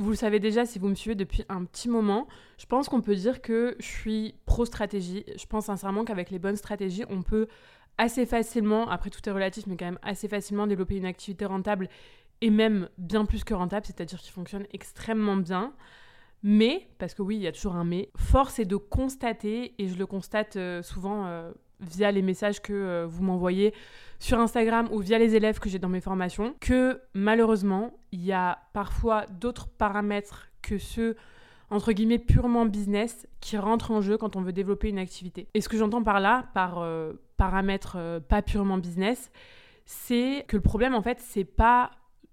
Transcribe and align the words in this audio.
vous 0.00 0.10
le 0.10 0.16
savez 0.16 0.40
déjà 0.40 0.64
si 0.66 0.78
vous 0.78 0.88
me 0.88 0.94
suivez 0.94 1.14
depuis 1.14 1.44
un 1.48 1.64
petit 1.64 1.88
moment, 1.88 2.26
je 2.58 2.66
pense 2.66 2.88
qu'on 2.88 3.02
peut 3.02 3.14
dire 3.14 3.42
que 3.42 3.76
je 3.78 3.86
suis 3.86 4.34
pro-stratégie. 4.46 5.24
Je 5.36 5.46
pense 5.46 5.66
sincèrement 5.66 6.04
qu'avec 6.04 6.30
les 6.30 6.38
bonnes 6.38 6.56
stratégies, 6.56 7.04
on 7.10 7.22
peut 7.22 7.48
assez 7.98 8.24
facilement, 8.24 8.88
après 8.88 9.10
tout 9.10 9.20
est 9.28 9.32
relatif, 9.32 9.66
mais 9.66 9.76
quand 9.76 9.84
même 9.84 9.98
assez 10.02 10.26
facilement 10.26 10.66
développer 10.66 10.96
une 10.96 11.04
activité 11.04 11.44
rentable 11.44 11.88
et 12.40 12.48
même 12.50 12.88
bien 12.96 13.26
plus 13.26 13.44
que 13.44 13.52
rentable, 13.52 13.84
c'est-à-dire 13.84 14.18
qui 14.18 14.30
fonctionne 14.30 14.66
extrêmement 14.72 15.36
bien. 15.36 15.74
Mais, 16.42 16.88
parce 16.98 17.12
que 17.12 17.20
oui, 17.20 17.36
il 17.36 17.42
y 17.42 17.46
a 17.46 17.52
toujours 17.52 17.74
un 17.74 17.84
mais, 17.84 18.08
force 18.16 18.58
est 18.58 18.64
de 18.64 18.76
constater, 18.76 19.74
et 19.78 19.88
je 19.88 19.98
le 19.98 20.06
constate 20.06 20.56
euh, 20.56 20.82
souvent 20.82 21.26
euh, 21.26 21.52
via 21.80 22.10
les 22.10 22.22
messages 22.22 22.60
que 22.60 22.72
euh, 22.72 23.06
vous 23.08 23.22
m'envoyez 23.22 23.74
sur 24.18 24.38
Instagram 24.38 24.88
ou 24.92 24.98
via 24.98 25.18
les 25.18 25.34
élèves 25.34 25.58
que 25.58 25.68
j'ai 25.68 25.78
dans 25.78 25.88
mes 25.88 26.00
formations, 26.00 26.54
que 26.60 27.00
malheureusement, 27.14 27.92
il 28.12 28.24
y 28.24 28.32
a 28.32 28.58
parfois 28.72 29.26
d'autres 29.26 29.68
paramètres 29.68 30.48
que 30.62 30.78
ceux 30.78 31.16
entre 31.70 31.92
guillemets 31.92 32.18
purement 32.18 32.66
business 32.66 33.28
qui 33.40 33.56
rentrent 33.56 33.92
en 33.92 34.00
jeu 34.00 34.18
quand 34.18 34.36
on 34.36 34.42
veut 34.42 34.52
développer 34.52 34.88
une 34.88 34.98
activité. 34.98 35.46
Et 35.54 35.60
ce 35.60 35.68
que 35.68 35.76
j'entends 35.76 36.02
par 36.02 36.18
là, 36.18 36.46
par 36.52 36.84
paramètres 37.36 38.20
pas 38.28 38.42
purement 38.42 38.76
business, 38.76 39.30
c'est 39.84 40.44
que 40.48 40.56
le 40.56 40.62
problème 40.62 40.94
en 40.94 41.02
fait, 41.02 41.20
c'est 41.20 41.44
pas 41.44 41.92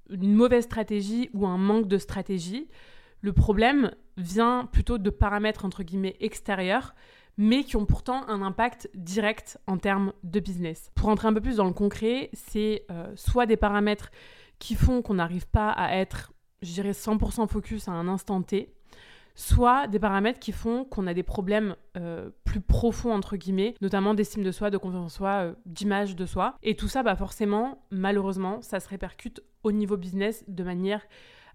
une 0.09 0.33
mauvaise 0.33 0.63
stratégie 0.63 1.29
ou 1.33 1.45
un 1.45 1.57
manque 1.57 1.87
de 1.87 1.97
stratégie, 1.97 2.67
le 3.21 3.33
problème 3.33 3.91
vient 4.17 4.67
plutôt 4.71 4.97
de 4.97 5.09
paramètres 5.09 5.65
entre 5.65 5.83
guillemets 5.83 6.15
extérieurs, 6.19 6.95
mais 7.37 7.63
qui 7.63 7.75
ont 7.75 7.85
pourtant 7.85 8.27
un 8.27 8.41
impact 8.41 8.89
direct 8.95 9.59
en 9.67 9.77
termes 9.77 10.13
de 10.23 10.39
business. 10.39 10.91
Pour 10.95 11.09
entrer 11.09 11.27
un 11.27 11.33
peu 11.33 11.41
plus 11.41 11.57
dans 11.57 11.65
le 11.65 11.73
concret, 11.73 12.29
c'est 12.33 12.85
euh, 12.91 13.11
soit 13.15 13.45
des 13.45 13.57
paramètres 13.57 14.11
qui 14.59 14.75
font 14.75 15.01
qu'on 15.01 15.15
n'arrive 15.15 15.47
pas 15.47 15.69
à 15.69 15.95
être, 15.95 16.33
je 16.61 16.73
dirais, 16.73 16.91
100% 16.91 17.47
focus 17.47 17.87
à 17.87 17.91
un 17.91 18.07
instant 18.07 18.41
T, 18.41 18.73
soit 19.35 19.85
des 19.87 19.99
paramètres 19.99 20.39
qui 20.39 20.51
font 20.51 20.83
qu'on 20.83 21.05
a 21.05 21.13
des 21.13 21.21
problèmes 21.21 21.75
euh, 21.95 22.31
plus 22.43 22.59
profonds, 22.59 23.13
entre 23.13 23.37
guillemets, 23.37 23.75
notamment 23.81 24.15
d'estime 24.15 24.43
de 24.43 24.51
soi, 24.51 24.71
de 24.71 24.77
confiance 24.77 25.05
en 25.05 25.09
soi, 25.09 25.29
euh, 25.29 25.53
d'image 25.67 26.15
de 26.15 26.25
soi. 26.25 26.55
Et 26.63 26.75
tout 26.75 26.87
ça, 26.87 27.03
bah 27.03 27.15
forcément, 27.15 27.85
malheureusement, 27.91 28.61
ça 28.63 28.79
se 28.79 28.89
répercute 28.89 29.41
au 29.63 29.71
niveau 29.71 29.95
business 29.95 30.43
de 30.47 30.63
manière 30.63 31.03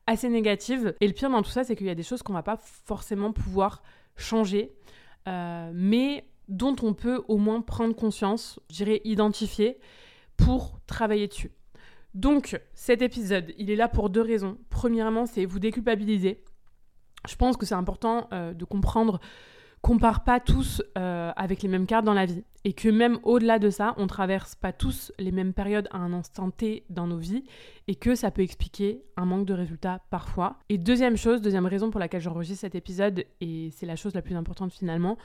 assez 0.07 0.29
négative. 0.29 0.95
Et 1.01 1.09
le 1.09 1.13
pire 1.13 1.29
dans 1.29 1.43
tout 1.43 1.51
ça, 1.51 1.65
c'est 1.65 1.75
qu'il 1.75 1.89
y 1.89 1.91
a 1.91 1.97
des 1.97 2.05
choses 2.05 2.23
qu'on 2.23 2.33
va 2.33 2.45
pas 2.45 2.57
forcément 2.57 3.33
pouvoir 3.33 3.83
changer, 4.17 4.73
mais 5.27 6.25
dont 6.49 6.77
on 6.83 6.95
peut 6.95 7.23
au 7.29 7.39
moins 7.39 7.61
prendre 7.61 7.95
conscience, 7.95 8.61
je 8.71 8.77
dirais 8.77 9.01
identifier, 9.05 9.79
pour 10.37 10.81
travailler 10.87 11.29
dessus. 11.29 11.53
Donc 12.15 12.61
cet 12.75 13.01
épisode, 13.01 13.55
il 13.59 13.71
est 13.71 13.77
là 13.77 13.89
pour 13.89 14.11
deux 14.11 14.21
raisons. 14.21 14.59
Premièrement, 14.69 15.27
c'est 15.27 15.45
vous 15.45 15.59
déculpabiliser. 15.59 16.45
Je 17.29 17.37
pense 17.37 17.57
que 17.57 17.65
c'est 17.65 17.75
important 17.75 18.29
euh, 18.33 18.53
de 18.53 18.65
comprendre 18.65 19.21
qu'on 19.83 19.99
part 19.99 20.23
pas 20.23 20.39
tous 20.39 20.81
euh, 20.97 21.33
avec 21.37 21.63
les 21.63 21.69
mêmes 21.69 21.87
cartes 21.87 22.05
dans 22.05 22.15
la 22.15 22.25
vie 22.25 22.45
et 22.65 22.73
que 22.73 22.89
même 22.89 23.19
au-delà 23.25 23.59
de 23.59 23.69
ça, 23.69 23.95
on 23.97 24.07
traverse 24.07 24.55
pas 24.55 24.73
tous 24.73 25.13
les 25.19 25.33
mêmes 25.33 25.53
périodes 25.53 25.89
à 25.91 25.99
un 25.99 26.13
instant 26.13 26.51
T 26.51 26.85
dans 26.89 27.09
nos 27.09 27.19
vies 27.19 27.43
et 27.89 27.97
que 27.97 28.15
ça 28.15 28.31
peut 28.31 28.43
expliquer 28.43 29.03
un 29.17 29.25
manque 29.25 29.45
de 29.45 29.55
résultats 29.55 30.01
parfois. 30.11 30.61
Et 30.69 30.79
deuxième 30.79 31.17
chose, 31.17 31.43
deuxième 31.43 31.67
raison 31.67 31.91
pour 31.91 31.99
laquelle 31.99 32.21
j'enregistre 32.21 32.61
cet 32.61 32.77
épisode 32.77 33.25
et 33.41 33.71
c'est 33.73 33.87
la 33.87 33.97
chose 33.97 34.15
la 34.15 34.23
plus 34.23 34.37
importante 34.37 34.73
finalement, 34.73 35.19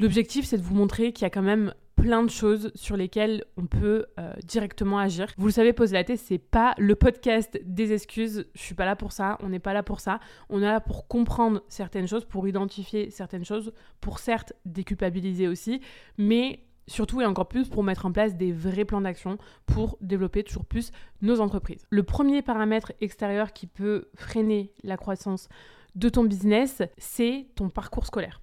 L'objectif, 0.00 0.44
c'est 0.44 0.58
de 0.58 0.62
vous 0.62 0.76
montrer 0.76 1.12
qu'il 1.12 1.22
y 1.22 1.26
a 1.26 1.30
quand 1.30 1.42
même 1.42 1.74
plein 1.96 2.22
de 2.22 2.30
choses 2.30 2.70
sur 2.76 2.96
lesquelles 2.96 3.44
on 3.56 3.66
peut 3.66 4.06
euh, 4.18 4.32
directement 4.44 4.98
agir. 4.98 5.26
Vous 5.36 5.46
le 5.46 5.52
savez, 5.52 5.72
poser 5.72 5.94
la 5.94 6.04
tête, 6.04 6.20
c'est 6.20 6.38
pas 6.38 6.74
le 6.78 6.94
podcast 6.94 7.58
des 7.64 7.92
excuses. 7.92 8.46
Je 8.54 8.62
suis 8.62 8.76
pas 8.76 8.84
là 8.84 8.94
pour 8.94 9.10
ça. 9.10 9.38
On 9.42 9.48
n'est 9.48 9.58
pas 9.58 9.72
là 9.72 9.82
pour 9.82 9.98
ça. 9.98 10.20
On 10.48 10.62
est 10.62 10.66
là 10.66 10.80
pour 10.80 11.08
comprendre 11.08 11.62
certaines 11.68 12.06
choses, 12.06 12.24
pour 12.24 12.46
identifier 12.46 13.10
certaines 13.10 13.44
choses, 13.44 13.72
pour 14.00 14.20
certes 14.20 14.52
déculpabiliser 14.64 15.48
aussi, 15.48 15.80
mais 16.16 16.60
surtout 16.86 17.20
et 17.20 17.26
encore 17.26 17.48
plus 17.48 17.68
pour 17.68 17.82
mettre 17.82 18.06
en 18.06 18.12
place 18.12 18.36
des 18.36 18.52
vrais 18.52 18.84
plans 18.84 19.00
d'action 19.00 19.36
pour 19.66 19.98
développer 20.00 20.44
toujours 20.44 20.64
plus 20.64 20.92
nos 21.22 21.40
entreprises. 21.40 21.84
Le 21.90 22.04
premier 22.04 22.42
paramètre 22.42 22.92
extérieur 23.00 23.52
qui 23.52 23.66
peut 23.66 24.08
freiner 24.14 24.72
la 24.84 24.96
croissance 24.96 25.48
de 25.96 26.08
ton 26.08 26.22
business, 26.22 26.82
c'est 26.96 27.48
ton 27.56 27.68
parcours 27.68 28.06
scolaire. 28.06 28.40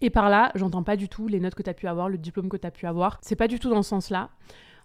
Et 0.00 0.10
par 0.10 0.28
là, 0.28 0.52
j'entends 0.54 0.82
pas 0.82 0.96
du 0.96 1.08
tout 1.08 1.28
les 1.28 1.40
notes 1.40 1.54
que 1.54 1.62
tu 1.62 1.70
as 1.70 1.74
pu 1.74 1.86
avoir, 1.86 2.08
le 2.08 2.18
diplôme 2.18 2.48
que 2.48 2.56
tu 2.56 2.66
as 2.66 2.70
pu 2.70 2.86
avoir. 2.86 3.18
C'est 3.22 3.36
pas 3.36 3.48
du 3.48 3.58
tout 3.58 3.70
dans 3.70 3.82
ce 3.82 3.90
sens-là. 3.90 4.30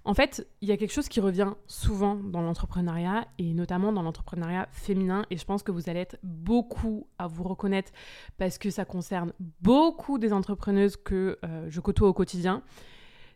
En 0.04 0.16
fait, 0.16 0.48
il 0.62 0.70
y 0.70 0.72
a 0.72 0.78
quelque 0.78 0.94
chose 0.94 1.08
qui 1.08 1.20
revient 1.20 1.52
souvent 1.68 2.16
dans 2.16 2.42
l'entrepreneuriat 2.42 3.28
et 3.38 3.54
notamment 3.54 3.94
dans 3.94 4.02
l'entrepreneuriat 4.02 4.68
féminin 4.72 5.26
et 5.30 5.38
je 5.38 5.46
pense 5.46 5.62
que 5.62 5.72
vous 5.72 5.90
allez 5.90 6.00
être 6.00 6.18
beaucoup 6.24 7.08
à 7.20 7.28
vous 7.28 7.44
reconnaître 7.44 7.92
parce 8.38 8.58
que 8.58 8.72
ça 8.72 8.84
concerne 8.84 9.32
beaucoup 9.62 10.18
des 10.18 10.34
entrepreneuses 10.34 10.98
que 10.98 11.38
euh, 11.46 11.68
je 11.70 11.80
côtoie 11.82 12.10
au 12.10 12.14
quotidien. 12.14 12.64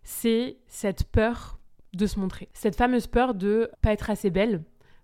C'est 0.02 0.58
cette 0.68 1.04
peur 1.04 1.60
de 1.94 2.08
se 2.08 2.20
montrer. 2.20 2.50
Cette 2.54 2.76
fameuse 2.76 3.06
peur 3.06 3.36
de 3.36 3.70
pas 3.82 3.92
être 3.92 4.10
assez 4.10 4.32
belle, 4.32 4.64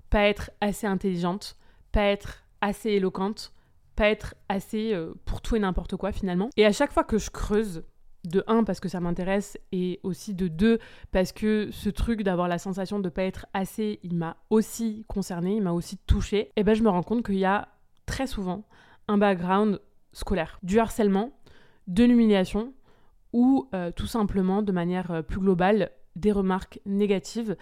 pas 0.09 0.23
être 0.23 0.49
assez 0.61 0.87
intelligente, 0.87 1.57
pas 1.91 2.03
être 2.05 2.43
assez 2.61 2.89
éloquente, 2.89 3.53
pas 3.95 4.09
être 4.09 4.35
assez 4.49 4.93
euh, 4.93 5.13
pour 5.25 5.41
tout 5.41 5.55
et 5.55 5.59
n'importe 5.59 5.95
quoi 5.95 6.11
finalement. 6.11 6.49
Et 6.57 6.65
à 6.65 6.71
chaque 6.71 6.91
fois 6.91 7.03
que 7.03 7.17
je 7.17 7.29
creuse, 7.29 7.83
de 8.23 8.43
un 8.47 8.63
parce 8.63 8.79
que 8.79 8.89
ça 8.89 8.99
m'intéresse 8.99 9.57
et 9.71 9.99
aussi 10.03 10.33
de 10.33 10.47
deux 10.47 10.79
parce 11.11 11.31
que 11.31 11.69
ce 11.71 11.89
truc 11.89 12.23
d'avoir 12.23 12.47
la 12.47 12.57
sensation 12.57 12.99
de 12.99 13.09
pas 13.09 13.23
être 13.23 13.47
assez, 13.53 13.99
il 14.03 14.15
m'a 14.15 14.37
aussi 14.49 15.05
concerné, 15.07 15.55
il 15.55 15.61
m'a 15.61 15.71
aussi 15.71 15.97
touché, 15.97 16.39
et 16.39 16.51
eh 16.57 16.63
ben 16.63 16.75
je 16.75 16.83
me 16.83 16.89
rends 16.89 17.03
compte 17.03 17.25
qu'il 17.25 17.37
y 17.37 17.45
a 17.45 17.69
très 18.05 18.27
souvent 18.27 18.63
un 19.07 19.17
background 19.17 19.79
scolaire, 20.13 20.59
du 20.63 20.79
harcèlement, 20.79 21.31
de 21.87 22.03
l'humiliation 22.03 22.73
ou 23.33 23.69
euh, 23.73 23.91
tout 23.91 24.07
simplement 24.07 24.61
de 24.61 24.71
manière 24.71 25.11
euh, 25.11 25.21
plus 25.21 25.39
globale 25.39 25.91
des 26.15 26.31
remarques 26.31 26.79
négatives 26.85 27.55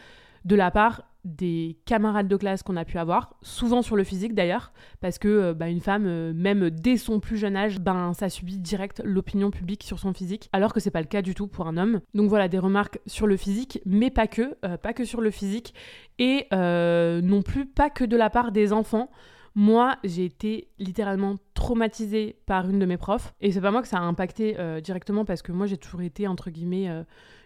de 0.45 0.55
la 0.55 0.71
part 0.71 1.03
des 1.25 1.77
camarades 1.85 2.27
de 2.27 2.35
classe 2.37 2.63
qu'on 2.63 2.77
a 2.77 2.85
pu 2.85 2.97
avoir, 2.97 3.35
souvent 3.41 3.81
sur 3.81 3.95
le 3.95 4.03
physique 4.03 4.33
d'ailleurs, 4.33 4.71
parce 5.01 5.19
que 5.19 5.27
euh, 5.27 5.53
bah, 5.53 5.67
une 5.67 5.81
femme, 5.81 6.05
euh, 6.07 6.33
même 6.33 6.69
dès 6.69 6.97
son 6.97 7.19
plus 7.19 7.37
jeune 7.37 7.57
âge, 7.57 7.79
ben 7.79 8.13
ça 8.13 8.29
subit 8.29 8.57
direct 8.57 9.01
l'opinion 9.03 9.51
publique 9.51 9.83
sur 9.83 9.99
son 9.99 10.13
physique, 10.13 10.49
alors 10.53 10.73
que 10.73 10.79
c'est 10.79 10.91
pas 10.91 11.01
le 11.01 11.07
cas 11.07 11.21
du 11.21 11.35
tout 11.35 11.47
pour 11.47 11.67
un 11.67 11.77
homme. 11.77 11.99
Donc 12.13 12.29
voilà, 12.29 12.47
des 12.47 12.59
remarques 12.59 12.99
sur 13.05 13.27
le 13.27 13.35
physique, 13.35 13.81
mais 13.85 14.09
pas 14.09 14.27
que, 14.27 14.55
euh, 14.63 14.77
pas 14.77 14.93
que 14.93 15.03
sur 15.03 15.19
le 15.19 15.31
physique, 15.31 15.73
et 16.19 16.47
non 16.51 17.41
plus 17.41 17.65
pas 17.65 17.89
que 17.89 18.03
de 18.03 18.17
la 18.17 18.29
part 18.29 18.51
des 18.51 18.73
enfants. 18.73 19.09
Moi, 19.55 19.97
j'ai 20.03 20.25
été 20.25 20.67
littéralement 20.77 21.37
traumatisée 21.53 22.37
par 22.45 22.69
une 22.69 22.79
de 22.79 22.85
mes 22.85 22.97
profs, 22.97 23.33
et 23.41 23.51
c'est 23.51 23.61
pas 23.61 23.71
moi 23.71 23.81
que 23.81 23.87
ça 23.87 23.97
a 23.97 24.01
impacté 24.01 24.55
directement 24.83 25.25
parce 25.25 25.41
que 25.41 25.51
moi 25.51 25.65
j'ai 25.65 25.77
toujours 25.77 26.01
été 26.01 26.27
entre 26.27 26.49
guillemets 26.49 26.89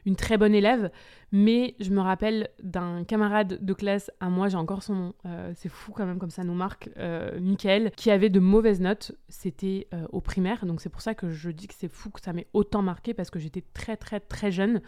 une 0.06 0.16
très 0.16 0.38
bonne 0.38 0.54
élève, 0.54 0.92
mais 1.32 1.76
je 1.80 1.90
me 1.90 2.00
rappelle 2.00 2.50
d'un 2.62 3.04
camarade 3.04 3.58
de 3.60 3.74
classe 3.74 4.12
à 4.20 4.30
moi, 4.30 4.50
j'ai 4.50 4.58
encore 4.58 4.84
son 4.84 4.94
nom, 4.94 5.14
euh, 5.26 5.52
c'est 5.56 5.70
fou 5.70 5.92
quand 5.92 6.06
même 6.06 6.20
comme 6.20 6.30
ça 6.30 6.44
nous 6.44 6.54
marque, 6.54 6.90
euh, 6.98 7.40
Michael, 7.40 7.92
qui 7.96 8.12
avait 8.12 8.30
de 8.30 8.40
mauvaises 8.40 8.82
notes, 8.82 9.14
c'était 9.30 9.88
euh, 9.94 10.06
au 10.12 10.22
primaire, 10.22 10.66
donc 10.66 10.82
c'est 10.82 10.90
pour 10.90 11.02
ça 11.02 11.16
que 11.16 11.30
je 11.30 11.50
dis 11.50 11.68
que 11.68 11.74
c'est 11.76 11.92
fou 11.92 12.10
que 12.10 12.22
ça 12.22 12.34
m'ait 12.34 12.48
autant 12.54 12.82
marqué 12.82 13.14
parce 13.14 13.30
que 13.30 13.40
j'étais 13.40 13.64
très 13.74 13.98
très 13.98 14.20
très 14.20 14.52
jeune. 14.52 14.82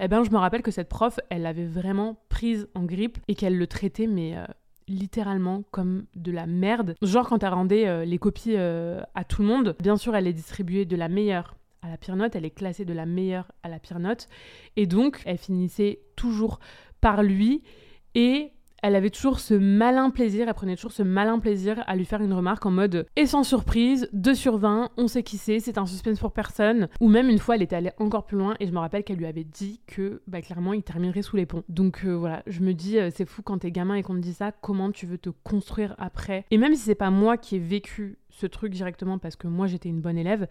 Eh 0.00 0.08
ben 0.08 0.24
je 0.24 0.30
me 0.30 0.38
rappelle 0.38 0.62
que 0.62 0.70
cette 0.70 0.88
prof, 0.88 1.20
elle 1.30 1.42
l'avait 1.42 1.66
vraiment 1.66 2.18
prise 2.28 2.68
en 2.74 2.84
grippe 2.84 3.18
et 3.28 3.34
qu'elle 3.34 3.56
le 3.56 3.66
traitait 3.66 4.06
mais 4.06 4.34
littéralement 4.88 5.62
comme 5.70 6.06
de 6.16 6.32
la 6.32 6.46
merde. 6.46 6.96
Genre 7.02 7.28
quand 7.28 7.42
elle 7.42 7.52
rendait 7.52 8.04
les 8.04 8.18
copies 8.18 8.56
à 8.56 9.24
tout 9.28 9.42
le 9.42 9.48
monde, 9.48 9.76
bien 9.80 9.96
sûr 9.96 10.16
elle 10.16 10.24
les 10.24 10.32
distribuait 10.32 10.84
de 10.84 10.96
la 10.96 11.08
meilleure 11.08 11.54
à 11.82 11.88
la 11.88 11.96
pire 11.96 12.16
note, 12.16 12.36
elle 12.36 12.44
est 12.44 12.50
classée 12.50 12.84
de 12.84 12.92
la 12.92 13.06
meilleure 13.06 13.52
à 13.62 13.68
la 13.68 13.78
pire 13.78 13.98
note. 13.98 14.28
Et 14.76 14.86
donc, 14.86 15.20
elle 15.26 15.38
finissait 15.38 16.00
toujours 16.16 16.60
par 17.00 17.22
lui. 17.22 17.62
Et 18.14 18.52
elle 18.82 18.96
avait 18.96 19.10
toujours 19.10 19.38
ce 19.38 19.54
malin 19.54 20.10
plaisir, 20.10 20.48
elle 20.48 20.54
prenait 20.54 20.74
toujours 20.74 20.92
ce 20.92 21.04
malin 21.04 21.38
plaisir 21.38 21.84
à 21.86 21.94
lui 21.94 22.04
faire 22.04 22.20
une 22.20 22.32
remarque 22.32 22.66
en 22.66 22.72
mode 22.72 23.06
et 23.14 23.26
sans 23.26 23.44
surprise, 23.44 24.08
2 24.12 24.34
sur 24.34 24.58
20, 24.58 24.90
on 24.96 25.06
sait 25.06 25.22
qui 25.22 25.38
c'est, 25.38 25.60
c'est 25.60 25.78
un 25.78 25.86
suspense 25.86 26.18
pour 26.18 26.32
personne. 26.32 26.88
Ou 27.00 27.08
même 27.08 27.28
une 27.28 27.38
fois, 27.38 27.54
elle 27.54 27.62
était 27.62 27.76
allée 27.76 27.92
encore 27.98 28.26
plus 28.26 28.36
loin 28.36 28.56
et 28.58 28.66
je 28.66 28.72
me 28.72 28.78
rappelle 28.78 29.04
qu'elle 29.04 29.18
lui 29.18 29.26
avait 29.26 29.44
dit 29.44 29.80
que 29.86 30.20
bah, 30.26 30.42
clairement 30.42 30.72
il 30.72 30.82
terminerait 30.82 31.22
sous 31.22 31.36
les 31.36 31.46
ponts. 31.46 31.62
Donc 31.68 32.02
euh, 32.04 32.12
voilà, 32.12 32.42
je 32.48 32.60
me 32.60 32.74
dis, 32.74 32.98
euh, 32.98 33.10
c'est 33.14 33.24
fou 33.24 33.42
quand 33.42 33.58
t'es 33.58 33.70
gamin 33.70 33.94
et 33.94 34.02
qu'on 34.02 34.14
te 34.14 34.20
dit 34.20 34.34
ça, 34.34 34.50
comment 34.50 34.90
tu 34.90 35.06
veux 35.06 35.18
te 35.18 35.30
construire 35.30 35.94
après? 35.98 36.44
Et 36.50 36.58
même 36.58 36.74
si 36.74 36.82
c'est 36.82 36.96
pas 36.96 37.10
moi 37.10 37.36
qui 37.36 37.56
ai 37.56 37.60
vécu 37.60 38.18
ce 38.30 38.46
truc 38.46 38.72
directement 38.72 39.18
parce 39.18 39.36
que 39.36 39.46
moi 39.46 39.68
j'étais 39.68 39.90
une 39.90 40.00
bonne 40.00 40.18
élève, 40.18 40.48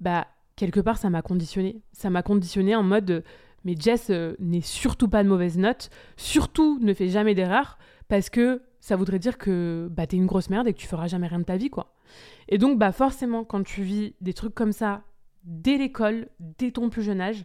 bah 0.00 0.26
quelque 0.56 0.80
part, 0.80 0.98
ça 0.98 1.10
m'a 1.10 1.22
conditionné. 1.22 1.82
Ça 1.92 2.10
m'a 2.10 2.22
conditionné 2.22 2.74
en 2.76 2.82
mode, 2.82 3.24
mais 3.64 3.74
Jess 3.78 4.10
euh, 4.10 4.34
n'est 4.38 4.60
surtout 4.60 5.08
pas 5.08 5.22
de 5.22 5.28
mauvaise 5.28 5.58
note, 5.58 5.90
surtout 6.16 6.78
ne 6.80 6.94
fait 6.94 7.08
jamais 7.08 7.34
d'erreur, 7.34 7.78
parce 8.08 8.30
que 8.30 8.62
ça 8.80 8.96
voudrait 8.96 9.18
dire 9.18 9.38
que 9.38 9.88
bah, 9.90 10.06
t'es 10.06 10.16
une 10.16 10.26
grosse 10.26 10.50
merde 10.50 10.68
et 10.68 10.74
que 10.74 10.78
tu 10.78 10.86
feras 10.86 11.06
jamais 11.06 11.26
rien 11.26 11.38
de 11.38 11.44
ta 11.44 11.56
vie, 11.56 11.70
quoi. 11.70 11.94
Et 12.48 12.58
donc, 12.58 12.78
bah, 12.78 12.92
forcément, 12.92 13.44
quand 13.44 13.62
tu 13.62 13.82
vis 13.82 14.14
des 14.20 14.34
trucs 14.34 14.54
comme 14.54 14.72
ça, 14.72 15.02
dès 15.44 15.78
l'école, 15.78 16.28
dès 16.38 16.70
ton 16.70 16.90
plus 16.90 17.02
jeune 17.02 17.20
âge, 17.20 17.44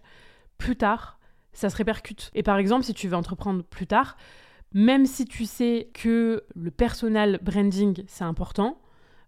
plus 0.57 0.75
tard, 0.75 1.19
ça 1.53 1.69
se 1.69 1.77
répercute. 1.77 2.29
Et 2.33 2.43
par 2.43 2.57
exemple, 2.57 2.83
si 2.83 2.93
tu 2.93 3.07
veux 3.07 3.15
entreprendre 3.15 3.63
plus 3.63 3.87
tard, 3.87 4.17
même 4.73 5.05
si 5.05 5.25
tu 5.25 5.45
sais 5.45 5.89
que 5.93 6.43
le 6.55 6.71
personal 6.71 7.39
branding, 7.41 8.03
c'est 8.07 8.23
important, 8.23 8.79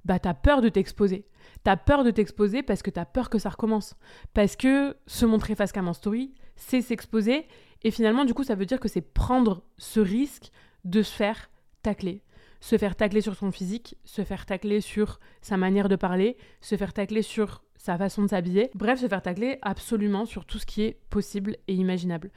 bah 0.06 0.20
t'as 0.20 0.34
peur 0.34 0.62
de 0.62 0.70
t'exposer. 0.70 1.26
T'as 1.64 1.78
peur 1.78 2.04
de 2.04 2.12
t'exposer 2.12 2.64
parce 2.64 2.82
que 2.82 2.90
t'as 2.90 3.06
peur 3.06 3.30
que 3.30 3.40
ça 3.40 3.50
recommence. 3.50 3.96
Parce 4.34 4.56
que 4.56 4.96
se 5.08 5.26
montrer 5.26 5.56
face 5.56 5.72
cam 5.72 5.88
en 5.88 5.94
story, 5.94 6.34
c'est 6.56 6.82
s'exposer. 6.82 7.48
Et 7.84 7.92
finalement, 7.92 8.26
du 8.26 8.34
coup, 8.34 8.44
ça 8.44 8.56
veut 8.56 8.66
dire 8.66 8.80
que 8.80 8.88
c'est 8.88 9.02
prendre 9.02 9.64
ce 9.78 10.00
risque 10.00 10.52
de 10.86 11.02
se 11.02 11.14
faire 11.14 11.50
tacler. 11.82 12.24
Se 12.60 12.78
faire 12.78 12.96
tacler 12.96 13.22
sur 13.22 13.36
son 13.36 13.52
physique, 13.52 13.98
se 14.06 14.24
faire 14.24 14.46
tacler 14.46 14.82
sur 14.82 15.20
sa 15.42 15.58
manière 15.58 15.90
de 15.90 15.96
parler, 15.96 16.38
se 16.62 16.78
faire 16.78 16.94
tacler 16.94 17.24
sur 17.24 17.64
sa 17.76 17.98
façon 17.98 18.22
de 18.22 18.28
s'habiller. 18.28 18.70
Bref, 18.76 19.00
se 19.00 19.08
faire 19.08 19.24
tacler 19.24 19.58
absolument 19.64 20.26
sur 20.26 20.46
tout 20.46 20.60
ce 20.60 20.68
qui 20.68 20.84
est 20.84 21.00
possible 21.10 21.58
et 21.68 21.74
imaginable. 21.74 22.30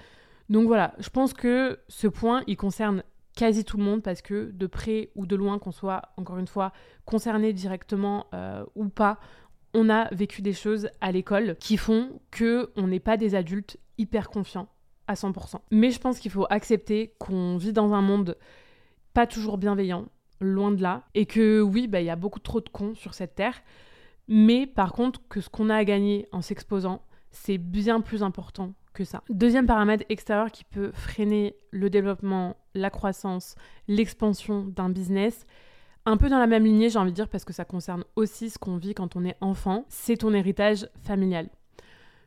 Donc 0.49 0.67
voilà, 0.67 0.95
je 0.99 1.11
pense 1.11 1.35
que 1.35 1.79
ce 1.89 2.07
point, 2.07 2.43
il 2.47 2.57
concerne 2.57 3.03
quasi 3.37 3.65
tout 3.65 3.77
le 3.77 3.83
monde 3.83 4.03
parce 4.03 4.23
que 4.23 4.51
de 4.53 4.67
près 4.67 5.11
ou 5.15 5.27
de 5.27 5.37
loin, 5.37 5.59
qu'on 5.59 5.73
soit 5.73 6.03
encore 6.17 6.39
une 6.39 6.47
fois 6.47 6.73
concerné 7.05 7.53
directement 7.53 8.27
euh, 8.35 8.65
ou 8.75 8.89
pas, 8.89 9.19
on 9.75 9.91
a 9.91 10.13
vécu 10.15 10.41
des 10.41 10.53
choses 10.53 10.89
à 11.01 11.11
l'école 11.13 11.57
qui 11.57 11.77
font 11.77 12.21
que 12.31 12.71
on 12.77 12.87
n'est 12.87 13.01
pas 13.01 13.17
des 13.17 13.35
adultes 13.35 13.77
hyper 13.99 14.31
confiants 14.31 14.69
à 15.07 15.15
100%. 15.15 15.57
Mais 15.71 15.91
je 15.91 16.01
pense 16.01 16.19
qu'il 16.19 16.31
faut 16.31 16.47
accepter 16.49 17.15
qu'on 17.19 17.57
vit 17.57 17.73
dans 17.73 17.93
un 17.93 18.01
monde 18.01 18.37
pas 19.13 19.27
toujours 19.27 19.59
bienveillant, 19.59 20.07
loin 20.41 20.73
de 20.73 20.83
là, 20.83 21.05
et 21.15 21.27
que 21.27 21.61
oui, 21.61 21.87
bah, 21.87 22.01
il 22.01 22.07
y 22.07 22.11
a 22.11 22.17
beaucoup 22.17 22.41
trop 22.41 22.61
de 22.61 22.69
cons 22.69 22.95
sur 22.95 23.15
cette 23.15 23.35
terre, 23.35 23.63
mais 24.29 24.67
par 24.67 24.93
contre 24.93 25.21
que 25.29 25.41
ce 25.41 25.49
qu'on 25.49 25.71
a 25.71 25.77
à 25.77 25.85
gagner 25.85 26.27
en 26.33 26.41
s'exposant, 26.41 27.03
c'est 27.35 27.59
bien 27.59 28.01
plus 28.01 28.23
important 28.23 28.73
que 28.95 29.05
ça. 29.05 29.23
Deuxième 29.29 29.67
paramètre 29.67 30.05
extérieur 30.09 30.51
qui 30.51 30.65
peut 30.65 30.93
freiner 30.93 31.57
le 31.71 31.91
développement, 31.91 32.57
la 32.75 32.91
croissance, 32.91 33.57
l'expansion 33.89 34.65
d'un 34.65 34.89
business, 34.89 35.45
un 36.07 36.17
peu 36.17 36.29
dans 36.29 36.39
la 36.39 36.47
même 36.47 36.65
lignée, 36.65 36.91
j'ai 36.91 36.99
envie 36.99 37.11
de 37.11 37.17
dire, 37.17 37.29
parce 37.29 37.45
que 37.45 37.53
ça 37.53 37.65
concerne 37.65 38.05
aussi 38.15 38.51
ce 38.51 38.59
qu'on 38.59 38.77
vit 38.77 38.95
quand 38.95 39.17
on 39.17 39.25
est 39.25 39.37
enfant, 39.41 39.85
c'est 39.89 40.19
ton 40.19 40.33
héritage 40.33 40.89
familial 41.03 41.49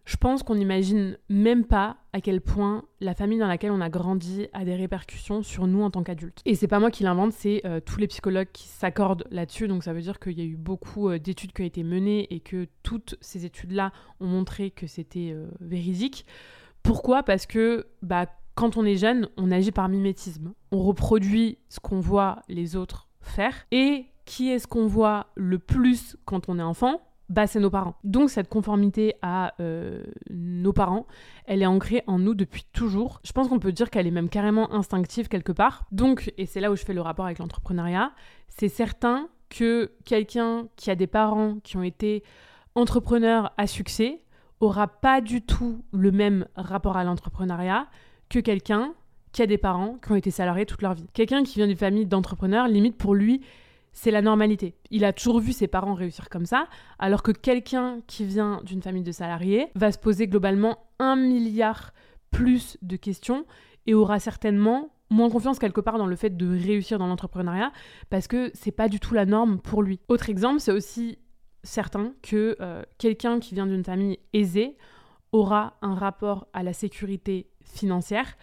je 0.07 0.15
pense 0.15 0.41
qu'on 0.41 0.55
n'imagine 0.55 1.17
même 1.27 1.65
pas 1.65 1.97
à 2.13 2.21
quel 2.21 2.39
point 2.39 2.85
la 3.01 3.13
famille 3.13 3.39
dans 3.39 3.47
laquelle 3.47 3.71
on 3.71 3.81
a 3.81 3.89
grandi 3.89 4.47
a 4.53 4.63
des 4.63 4.73
répercussions 4.73 5.43
sur 5.43 5.67
nous 5.67 5.83
en 5.83 5.91
tant 5.91 6.01
qu'adultes. 6.01 6.41
Et 6.45 6.55
c'est 6.55 6.69
pas 6.69 6.79
moi 6.79 6.91
qui 6.91 7.03
l'invente, 7.03 7.33
c'est 7.33 7.61
euh, 7.65 7.81
tous 7.81 7.99
les 7.99 8.07
psychologues 8.07 8.47
qui 8.53 8.69
s'accordent 8.69 9.25
là-dessus. 9.31 9.67
Donc 9.67 9.83
ça 9.83 9.91
veut 9.91 9.99
dire 9.99 10.17
qu'il 10.21 10.39
y 10.39 10.41
a 10.41 10.45
eu 10.45 10.55
beaucoup 10.55 11.09
euh, 11.09 11.19
d'études 11.19 11.51
qui 11.51 11.61
ont 11.61 11.65
été 11.65 11.83
menées 11.83 12.33
et 12.33 12.39
que 12.39 12.67
toutes 12.83 13.15
ces 13.19 13.43
études-là 13.43 13.91
ont 14.21 14.27
montré 14.27 14.71
que 14.71 14.87
c'était 14.87 15.31
euh, 15.33 15.49
véridique. 15.59 16.25
Pourquoi? 16.83 17.23
Parce 17.23 17.45
que 17.45 17.85
bah, 18.01 18.27
quand 18.55 18.77
on 18.77 18.85
est 18.85 18.95
jeune, 18.95 19.27
on 19.35 19.51
agit 19.51 19.73
par 19.73 19.89
mimétisme. 19.89 20.53
On 20.71 20.83
reproduit 20.83 21.57
ce 21.67 21.81
qu'on 21.81 21.99
voit 21.99 22.43
les 22.47 22.77
autres 22.77 23.09
faire. 23.19 23.67
Et 23.71 24.05
qui 24.23 24.51
est-ce 24.51 24.67
qu'on 24.67 24.87
voit 24.87 25.27
le 25.35 25.59
plus 25.59 26.15
quand 26.23 26.47
on 26.47 26.59
est 26.59 26.63
enfant? 26.63 27.01
Bah, 27.29 27.45
c'est 27.45 27.59
nos 27.59 27.69
parents. 27.69 27.95
Donc 28.03 28.29
cette 28.29 28.49
conformité 28.49 29.15
à 29.21 29.53
euh, 29.59 30.03
nos 30.29 30.73
parents, 30.73 31.07
elle 31.45 31.61
est 31.61 31.67
ancrée 31.67 32.03
en 32.07 32.19
nous 32.19 32.35
depuis 32.35 32.65
toujours. 32.73 33.19
Je 33.23 33.31
pense 33.33 33.49
qu'on 33.49 33.59
peut 33.59 33.71
dire 33.71 33.89
qu'elle 33.89 34.07
est 34.07 34.11
même 34.11 34.29
carrément 34.29 34.71
instinctive 34.73 35.27
quelque 35.27 35.51
part. 35.51 35.85
Donc, 35.91 36.33
et 36.37 36.45
c'est 36.45 36.61
là 36.61 36.71
où 36.71 36.75
je 36.75 36.83
fais 36.83 36.93
le 36.93 37.01
rapport 37.01 37.25
avec 37.25 37.39
l'entrepreneuriat, 37.39 38.11
c'est 38.47 38.69
certain 38.69 39.27
que 39.49 39.91
quelqu'un 40.05 40.67
qui 40.75 40.89
a 40.89 40.95
des 40.95 41.07
parents 41.07 41.57
qui 41.63 41.77
ont 41.77 41.83
été 41.83 42.23
entrepreneurs 42.75 43.53
à 43.57 43.67
succès 43.67 44.21
aura 44.59 44.87
pas 44.87 45.21
du 45.21 45.41
tout 45.41 45.83
le 45.91 46.11
même 46.11 46.47
rapport 46.55 46.97
à 46.97 47.03
l'entrepreneuriat 47.03 47.87
que 48.29 48.39
quelqu'un 48.39 48.93
qui 49.31 49.41
a 49.41 49.45
des 49.45 49.57
parents 49.57 49.97
qui 50.03 50.11
ont 50.11 50.15
été 50.15 50.31
salariés 50.31 50.65
toute 50.65 50.81
leur 50.81 50.93
vie. 50.93 51.05
Quelqu'un 51.13 51.43
qui 51.43 51.55
vient 51.55 51.67
d'une 51.67 51.77
famille 51.77 52.05
d'entrepreneurs, 52.05 52.67
limite 52.67 52.97
pour 52.97 53.13
lui, 53.13 53.41
c'est 53.93 54.11
la 54.11 54.21
normalité. 54.21 54.75
Il 54.91 55.05
a 55.05 55.13
toujours 55.13 55.39
vu 55.39 55.53
ses 55.53 55.67
parents 55.67 55.93
réussir 55.93 56.29
comme 56.29 56.45
ça, 56.45 56.67
alors 56.99 57.23
que 57.23 57.31
quelqu'un 57.31 58.01
qui 58.07 58.25
vient 58.25 58.61
d'une 58.63 58.81
famille 58.81 59.03
de 59.03 59.11
salariés 59.11 59.67
va 59.75 59.91
se 59.91 59.97
poser 59.97 60.27
globalement 60.27 60.77
un 60.99 61.15
milliard 61.15 61.93
plus 62.31 62.77
de 62.81 62.95
questions 62.95 63.45
et 63.85 63.93
aura 63.93 64.19
certainement 64.19 64.91
moins 65.09 65.29
confiance 65.29 65.59
quelque 65.59 65.81
part 65.81 65.97
dans 65.97 66.05
le 66.05 66.15
fait 66.15 66.35
de 66.35 66.47
réussir 66.47 66.99
dans 66.99 67.07
l'entrepreneuriat 67.07 67.71
parce 68.09 68.27
que 68.27 68.51
c'est 68.53 68.71
pas 68.71 68.89
du 68.89 68.99
tout 68.99 69.13
la 69.13 69.25
norme 69.25 69.59
pour 69.59 69.81
lui. 69.81 69.99
Autre 70.09 70.29
exemple, 70.29 70.59
c'est 70.59 70.71
aussi 70.71 71.17
certain 71.63 72.13
que 72.21 72.55
euh, 72.59 72.83
quelqu'un 72.97 73.39
qui 73.39 73.55
vient 73.55 73.67
d'une 73.67 73.83
famille 73.83 74.19
aisée 74.33 74.77
aura 75.31 75.77
un 75.81 75.95
rapport 75.95 76.47
à 76.53 76.63
la 76.63 76.73
sécurité 76.73 77.49
financière 77.63 78.37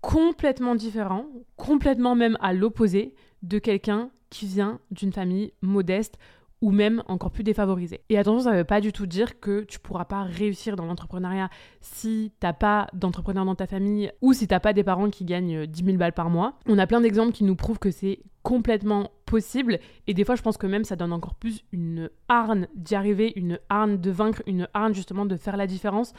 complètement 0.00 0.74
différent, 0.74 1.26
complètement 1.56 2.14
même 2.14 2.36
à 2.40 2.52
l'opposé 2.52 3.14
de 3.42 3.58
quelqu'un 3.58 4.10
qui 4.30 4.46
vient 4.46 4.80
d'une 4.90 5.12
famille 5.12 5.52
modeste 5.62 6.18
ou 6.62 6.70
même 6.70 7.02
encore 7.06 7.30
plus 7.30 7.44
défavorisée. 7.44 8.00
Et 8.08 8.18
attention, 8.18 8.44
ça 8.44 8.52
ne 8.52 8.58
veut 8.58 8.64
pas 8.64 8.80
du 8.80 8.92
tout 8.92 9.06
dire 9.06 9.40
que 9.40 9.64
tu 9.64 9.78
pourras 9.78 10.06
pas 10.06 10.22
réussir 10.22 10.76
dans 10.76 10.86
l'entrepreneuriat 10.86 11.50
si 11.80 12.32
t'as 12.40 12.54
pas 12.54 12.86
d'entrepreneur 12.94 13.44
dans 13.44 13.54
ta 13.54 13.66
famille 13.66 14.10
ou 14.22 14.32
si 14.32 14.46
t'as 14.46 14.60
pas 14.60 14.72
des 14.72 14.82
parents 14.82 15.10
qui 15.10 15.24
gagnent 15.24 15.66
10 15.66 15.84
000 15.84 15.96
balles 15.96 16.14
par 16.14 16.30
mois. 16.30 16.58
On 16.66 16.78
a 16.78 16.86
plein 16.86 17.00
d'exemples 17.00 17.32
qui 17.32 17.44
nous 17.44 17.56
prouvent 17.56 17.78
que 17.78 17.90
c'est 17.90 18.20
complètement 18.42 19.10
possible 19.26 19.80
et 20.06 20.14
des 20.14 20.24
fois 20.24 20.36
je 20.36 20.42
pense 20.42 20.56
que 20.56 20.68
même 20.68 20.84
ça 20.84 20.94
donne 20.94 21.12
encore 21.12 21.34
plus 21.34 21.64
une 21.72 22.10
harne 22.28 22.68
d'y 22.76 22.94
arriver, 22.94 23.32
une 23.34 23.58
harne 23.68 23.96
de 24.00 24.10
vaincre, 24.10 24.42
une 24.46 24.68
harne 24.72 24.94
justement 24.94 25.26
de 25.26 25.36
faire 25.36 25.56
la 25.56 25.66
différence 25.66 26.12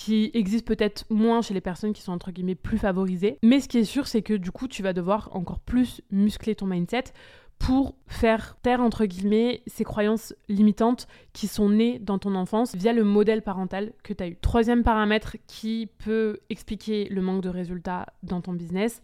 qui 0.00 0.30
existe 0.32 0.66
peut-être 0.66 1.04
moins 1.10 1.42
chez 1.42 1.52
les 1.52 1.60
personnes 1.60 1.92
qui 1.92 2.00
sont 2.00 2.12
entre 2.12 2.30
guillemets 2.30 2.54
plus 2.54 2.78
favorisées. 2.78 3.36
Mais 3.42 3.60
ce 3.60 3.68
qui 3.68 3.76
est 3.76 3.84
sûr, 3.84 4.06
c'est 4.06 4.22
que 4.22 4.32
du 4.32 4.50
coup, 4.50 4.66
tu 4.66 4.82
vas 4.82 4.94
devoir 4.94 5.28
encore 5.36 5.60
plus 5.60 6.00
muscler 6.10 6.54
ton 6.54 6.64
mindset 6.64 7.04
pour 7.58 7.94
faire 8.06 8.56
taire 8.62 8.80
entre 8.80 9.04
guillemets 9.04 9.62
ces 9.66 9.84
croyances 9.84 10.34
limitantes 10.48 11.06
qui 11.34 11.46
sont 11.48 11.68
nées 11.68 11.98
dans 11.98 12.18
ton 12.18 12.34
enfance 12.34 12.74
via 12.74 12.94
le 12.94 13.04
modèle 13.04 13.42
parental 13.42 13.92
que 14.02 14.14
tu 14.14 14.24
as 14.24 14.28
eu. 14.28 14.36
Troisième 14.36 14.84
paramètre 14.84 15.36
qui 15.46 15.90
peut 15.98 16.38
expliquer 16.48 17.06
le 17.10 17.20
manque 17.20 17.42
de 17.42 17.50
résultats 17.50 18.06
dans 18.22 18.40
ton 18.40 18.54
business, 18.54 19.02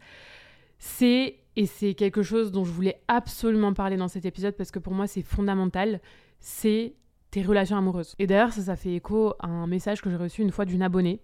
c'est, 0.78 1.36
et 1.56 1.66
c'est 1.66 1.92
quelque 1.92 2.22
chose 2.22 2.52
dont 2.52 2.64
je 2.64 2.72
voulais 2.72 3.02
absolument 3.06 3.74
parler 3.74 3.98
dans 3.98 4.08
cet 4.08 4.24
épisode 4.24 4.56
parce 4.56 4.70
que 4.70 4.78
pour 4.78 4.94
moi 4.94 5.06
c'est 5.06 5.20
fondamental, 5.20 6.00
c'est 6.40 6.94
tes 7.30 7.42
relations 7.42 7.76
amoureuses. 7.76 8.14
Et 8.18 8.26
d'ailleurs 8.26 8.52
ça, 8.52 8.62
ça 8.62 8.76
fait 8.76 8.94
écho 8.94 9.34
à 9.40 9.48
un 9.48 9.66
message 9.66 10.00
que 10.00 10.10
j'ai 10.10 10.16
reçu 10.16 10.42
une 10.42 10.50
fois 10.50 10.64
d'une 10.64 10.82
abonnée 10.82 11.20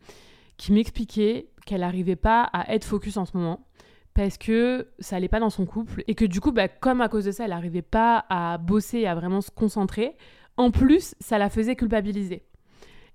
qui 0.56 0.72
m'expliquait 0.72 1.48
qu'elle 1.66 1.80
n'arrivait 1.80 2.16
pas 2.16 2.42
à 2.52 2.72
être 2.74 2.84
focus 2.84 3.16
en 3.16 3.24
ce 3.24 3.36
moment 3.36 3.66
parce 4.14 4.36
que 4.36 4.88
ça 4.98 5.16
allait 5.16 5.28
pas 5.28 5.40
dans 5.40 5.50
son 5.50 5.64
couple 5.64 6.04
et 6.06 6.14
que 6.14 6.24
du 6.24 6.40
coup, 6.40 6.52
bah, 6.52 6.68
comme 6.68 7.00
à 7.00 7.08
cause 7.08 7.24
de 7.24 7.30
ça, 7.30 7.44
elle 7.44 7.50
n'arrivait 7.50 7.82
pas 7.82 8.26
à 8.28 8.58
bosser 8.58 8.98
et 8.98 9.08
à 9.08 9.14
vraiment 9.14 9.40
se 9.40 9.50
concentrer, 9.50 10.16
en 10.56 10.70
plus, 10.70 11.14
ça 11.20 11.38
la 11.38 11.48
faisait 11.48 11.76
culpabiliser. 11.76 12.42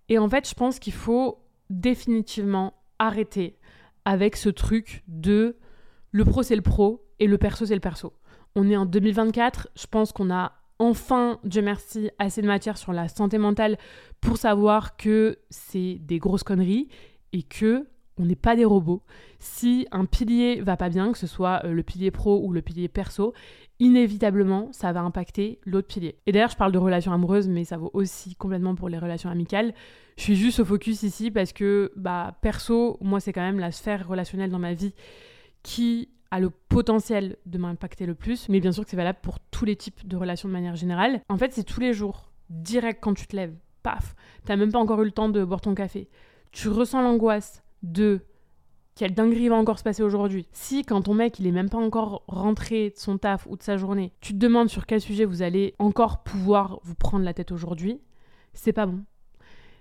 Et 0.09 0.17
en 0.17 0.27
fait, 0.27 0.49
je 0.49 0.55
pense 0.55 0.79
qu'il 0.79 0.93
faut 0.93 1.39
définitivement 1.69 2.73
arrêter 2.97 3.57
avec 4.05 4.35
ce 4.37 4.49
truc 4.49 5.03
de 5.07 5.57
le 6.11 6.25
pro 6.25 6.41
c'est 6.41 6.55
le 6.55 6.61
pro 6.61 7.05
et 7.19 7.27
le 7.27 7.37
perso 7.37 7.65
c'est 7.65 7.75
le 7.75 7.81
perso. 7.81 8.13
On 8.55 8.69
est 8.69 8.77
en 8.77 8.85
2024, 8.85 9.67
je 9.75 9.85
pense 9.85 10.11
qu'on 10.11 10.31
a 10.31 10.53
enfin, 10.79 11.39
Dieu 11.43 11.61
merci, 11.61 12.09
assez 12.19 12.41
de 12.41 12.47
matière 12.47 12.77
sur 12.77 12.93
la 12.93 13.07
santé 13.07 13.37
mentale 13.37 13.77
pour 14.21 14.37
savoir 14.37 14.97
que 14.97 15.39
c'est 15.49 15.99
des 16.01 16.19
grosses 16.19 16.43
conneries 16.43 16.87
et 17.33 17.43
que 17.43 17.87
on 18.19 18.25
n'est 18.25 18.35
pas 18.35 18.55
des 18.55 18.65
robots. 18.65 19.03
Si 19.39 19.87
un 19.91 20.05
pilier 20.05 20.61
va 20.61 20.75
pas 20.75 20.89
bien, 20.89 21.11
que 21.11 21.17
ce 21.17 21.27
soit 21.27 21.61
euh, 21.63 21.71
le 21.71 21.83
pilier 21.83 22.09
pro 22.09 22.41
ou 22.43 22.51
le 22.51 22.61
pilier 22.61 22.87
perso, 22.87 23.33
inévitablement, 23.79 24.69
ça 24.71 24.91
va 24.91 25.01
impacter 25.01 25.59
l'autre 25.65 25.87
pilier. 25.87 26.17
Et 26.25 26.31
d'ailleurs, 26.31 26.49
je 26.49 26.57
parle 26.57 26.71
de 26.71 26.79
relations 26.79 27.11
amoureuses, 27.11 27.47
mais 27.47 27.63
ça 27.63 27.77
vaut 27.77 27.91
aussi 27.93 28.35
complètement 28.35 28.73
pour 28.73 28.89
les 28.89 28.97
relations 28.97 29.29
amicales. 29.29 29.73
Je 30.17 30.23
suis 30.23 30.35
juste 30.35 30.59
au 30.59 30.65
focus 30.65 31.03
ici 31.03 31.29
parce 31.29 31.53
que, 31.53 31.91
bah, 31.95 32.37
perso, 32.41 32.97
moi, 33.01 33.19
c'est 33.19 33.33
quand 33.33 33.41
même 33.41 33.59
la 33.59 33.71
sphère 33.71 34.07
relationnelle 34.07 34.49
dans 34.49 34.57
ma 34.57 34.73
vie 34.73 34.93
qui 35.61 36.09
a 36.31 36.39
le 36.39 36.49
potentiel 36.49 37.37
de 37.45 37.57
m'impacter 37.57 38.05
le 38.05 38.15
plus, 38.15 38.49
mais 38.49 38.59
bien 38.59 38.71
sûr 38.71 38.83
que 38.83 38.89
c'est 38.89 38.97
valable 38.97 39.19
pour 39.21 39.39
tous 39.39 39.65
les 39.65 39.75
types 39.75 40.07
de 40.07 40.17
relations 40.17 40.49
de 40.49 40.53
manière 40.53 40.75
générale. 40.75 41.21
En 41.29 41.37
fait, 41.37 41.53
c'est 41.53 41.63
tous 41.63 41.79
les 41.79 41.93
jours, 41.93 42.31
direct 42.49 42.99
quand 43.01 43.13
tu 43.13 43.27
te 43.27 43.35
lèves, 43.35 43.55
paf, 43.83 44.15
t'as 44.45 44.55
même 44.55 44.71
pas 44.71 44.79
encore 44.79 45.01
eu 45.01 45.05
le 45.05 45.11
temps 45.11 45.29
de 45.29 45.43
boire 45.43 45.61
ton 45.61 45.75
café. 45.75 46.09
Tu 46.51 46.69
ressens 46.69 47.01
l'angoisse, 47.01 47.63
de 47.83 48.21
quelle 48.95 49.13
dinguerie 49.13 49.49
va 49.49 49.55
encore 49.55 49.77
se 49.77 49.83
passer 49.83 50.01
aujourd'hui. 50.01 50.47
Si 50.51 50.83
quand 50.83 51.03
ton 51.03 51.13
mec 51.13 51.39
il 51.39 51.45
est 51.45 51.51
même 51.51 51.69
pas 51.69 51.77
encore 51.77 52.23
rentré 52.27 52.89
de 52.89 52.97
son 52.97 53.17
taf 53.19 53.45
ou 53.47 53.55
de 53.55 53.61
sa 53.61 53.77
journée, 53.77 54.11
tu 54.21 54.33
te 54.33 54.37
demandes 54.39 54.69
sur 54.69 54.87
quel 54.87 54.99
sujet 54.99 55.23
vous 55.23 55.43
allez 55.43 55.75
encore 55.77 56.23
pouvoir 56.23 56.79
vous 56.83 56.95
prendre 56.95 57.23
la 57.23 57.33
tête 57.33 57.51
aujourd'hui, 57.51 58.01
c'est 58.53 58.73
pas 58.73 58.87
bon. 58.87 59.03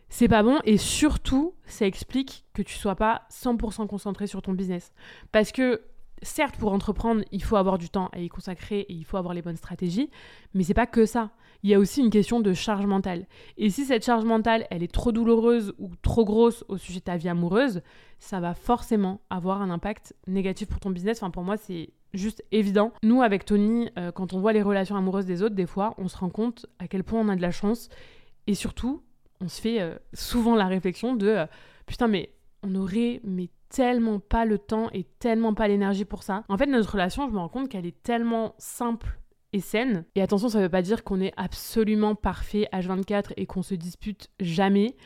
C'est 0.09 0.29
pas 0.29 0.43
bon 0.43 0.61
et 0.65 0.77
surtout 0.77 1.55
ça 1.65 1.87
explique 1.87 2.45
que 2.53 2.63
tu 2.63 2.75
sois 2.75 2.95
pas 2.95 3.23
100% 3.33 3.87
concentré 3.87 4.27
sur 4.27 4.43
ton 4.43 4.53
business. 4.53 4.93
Parce 5.33 5.51
que 5.51 5.81
certes 6.23 6.57
pour 6.57 6.73
entreprendre 6.73 7.23
il 7.33 7.43
faut 7.43 7.57
avoir 7.57 7.79
du 7.79 7.89
temps 7.89 8.09
à 8.13 8.21
y 8.21 8.29
consacrer 8.29 8.81
et 8.81 8.93
il 8.93 9.05
faut 9.05 9.17
avoir 9.17 9.35
les 9.35 9.43
bonnes 9.43 9.57
stratégies, 9.57 10.11
mais 10.55 10.63
c'est 10.63 10.75
pas 10.75 10.87
que 10.87 11.07
ça 11.07 11.31
il 11.63 11.71
y 11.71 11.75
a 11.75 11.79
aussi 11.79 12.01
une 12.01 12.11
question 12.11 12.41
de 12.41 12.53
charge 12.53 12.87
mentale. 12.87 13.27
Et 13.57 13.71
si 13.71 13.85
cette 13.85 14.05
charge 14.05 14.25
mentale, 14.25 14.67
elle 14.71 14.83
est 14.83 14.93
trop 14.93 15.13
douloureuse 15.13 15.75
ou 15.79 15.91
trop 16.03 16.25
grosse 16.25 16.65
au 16.69 16.77
sujet 16.77 17.01
de 17.01 17.05
ta 17.05 17.17
vie 17.17 17.29
amoureuse, 17.29 17.83
ça 18.19 18.41
va 18.41 18.55
forcément 18.55 19.21
avoir 19.31 19.63
un 19.63 19.71
impact 19.71 20.15
négatif 20.27 20.69
pour 20.69 20.81
ton 20.81 20.91
business. 20.91 21.19
Enfin, 21.19 21.31
pour 21.31 21.43
moi, 21.43 21.57
c'est 21.57 21.91
juste 22.15 22.45
évident. 22.53 22.93
Nous, 23.03 23.23
avec 23.23 23.45
Tony, 23.45 23.91
euh, 23.99 24.13
quand 24.13 24.33
on 24.33 24.41
voit 24.41 24.53
les 24.53 24.63
relations 24.63 24.97
amoureuses 24.97 25.27
des 25.27 25.43
autres, 25.43 25.55
des 25.55 25.67
fois, 25.67 25.95
on 25.99 26.09
se 26.09 26.17
rend 26.17 26.31
compte 26.31 26.67
à 26.79 26.89
quel 26.89 27.05
point 27.05 27.21
on 27.21 27.29
a 27.29 27.37
de 27.37 27.43
la 27.43 27.51
chance. 27.51 27.89
Et 28.47 28.55
surtout, 28.55 29.03
on 29.41 29.49
se 29.49 29.61
fait 29.61 29.81
euh, 29.81 29.97
souvent 30.13 30.55
la 30.55 30.67
réflexion 30.67 31.15
de 31.15 31.27
euh, 31.27 31.47
putain, 31.87 32.07
mais 32.07 32.33
on 32.63 32.75
aurait 32.75 33.21
mais 33.25 33.49
tellement 33.69 34.21
pas 34.21 34.45
le 34.45 34.59
temps 34.59 34.89
et 34.93 35.05
tellement 35.19 35.55
pas 35.55 35.69
l'énergie 35.69 36.05
pour 36.05 36.23
ça. 36.23 36.45
En 36.49 36.57
fait, 36.57 36.67
notre 36.67 36.93
relation, 36.93 37.29
je 37.29 37.33
me 37.33 37.39
rends 37.39 37.49
compte 37.49 37.69
qu'elle 37.69 37.87
est 37.87 38.03
tellement 38.03 38.55
simple 38.59 39.19
et 39.53 39.61
saine. 39.61 40.05
Et 40.15 40.23
attention, 40.23 40.49
ça 40.49 40.61
veut 40.61 40.69
pas 40.69 40.83
dire 40.83 41.05
qu'on 41.05 41.21
est 41.21 41.33
absolument 41.37 42.15
parfait 42.15 42.69
H24 42.73 43.33
et 43.37 43.47
qu'on 43.47 43.63
se 43.63 43.75
dispute 43.75 44.29
jamais. 44.41 44.97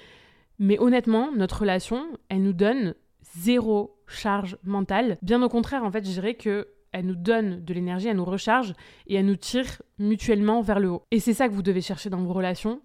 Mais 0.59 0.79
honnêtement, 0.79 1.33
notre 1.33 1.61
relation, 1.61 2.07
elle 2.29 2.43
nous 2.43 2.53
donne 2.53 2.95
zéro 3.37 3.99
charge 4.07 4.59
mentale. 4.65 5.19
Bien 5.23 5.43
au 5.43 5.49
contraire, 5.49 5.85
en 5.85 5.91
fait, 5.91 6.05
je 6.05 6.11
dirais 6.11 6.35
que 6.35 6.69
elle 6.93 7.07
nous 7.07 7.15
donne 7.15 7.65
de 7.65 7.73
l'énergie, 7.73 8.09
elle 8.09 8.17
nous 8.17 8.25
recharge 8.25 8.75
et 9.07 9.15
elle 9.15 9.27
nous 9.27 9.37
tire 9.37 9.81
mutuellement 9.99 10.61
vers 10.61 10.81
le 10.81 10.91
haut. 10.91 11.07
Et 11.13 11.21
c'est 11.21 11.35
ça 11.35 11.49
que 11.49 11.55
vous 11.55 11.63
devez 11.63 11.81
chercher 11.81 12.11
dans 12.11 12.23
vos 12.23 12.33
relations, 12.33 12.81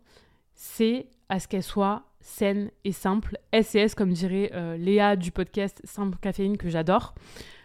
c'est 0.54 1.08
à 1.28 1.40
ce 1.40 1.48
qu'elles 1.48 1.64
soient 1.64 2.04
saines 2.26 2.72
et 2.84 2.92
simples. 2.92 3.38
SES, 3.54 3.94
comme 3.96 4.12
dirait 4.12 4.52
euh, 4.54 4.78
Léa 4.78 5.16
du 5.16 5.32
podcast 5.32 5.80
Simple 5.84 6.18
Caféine 6.20 6.58
que 6.58 6.70
j'adore. 6.70 7.14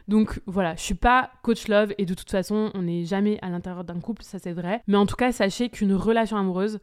Donc 0.07 0.41
voilà, 0.47 0.77
je 0.77 0.83
suis 0.83 0.95
pas 0.95 1.31
coach 1.43 1.67
love 1.67 1.95
et 1.97 2.05
de 2.05 2.15
toute 2.15 2.31
façon, 2.31 2.71
on 2.75 2.83
n'est 2.83 3.05
jamais 3.05 3.39
à 3.43 3.49
l'intérieur 3.49 3.85
d'un 3.85 4.01
couple, 4.01 4.23
ça 4.23 4.39
c'est 4.39 4.53
vrai. 4.53 4.83
Mais 4.87 4.97
en 4.97 5.07
tout 5.07 5.17
cas, 5.17 5.33
sachez 5.33 5.71
qu'une 5.71 5.95
relation 5.95 6.37
amoureuse, 6.37 6.79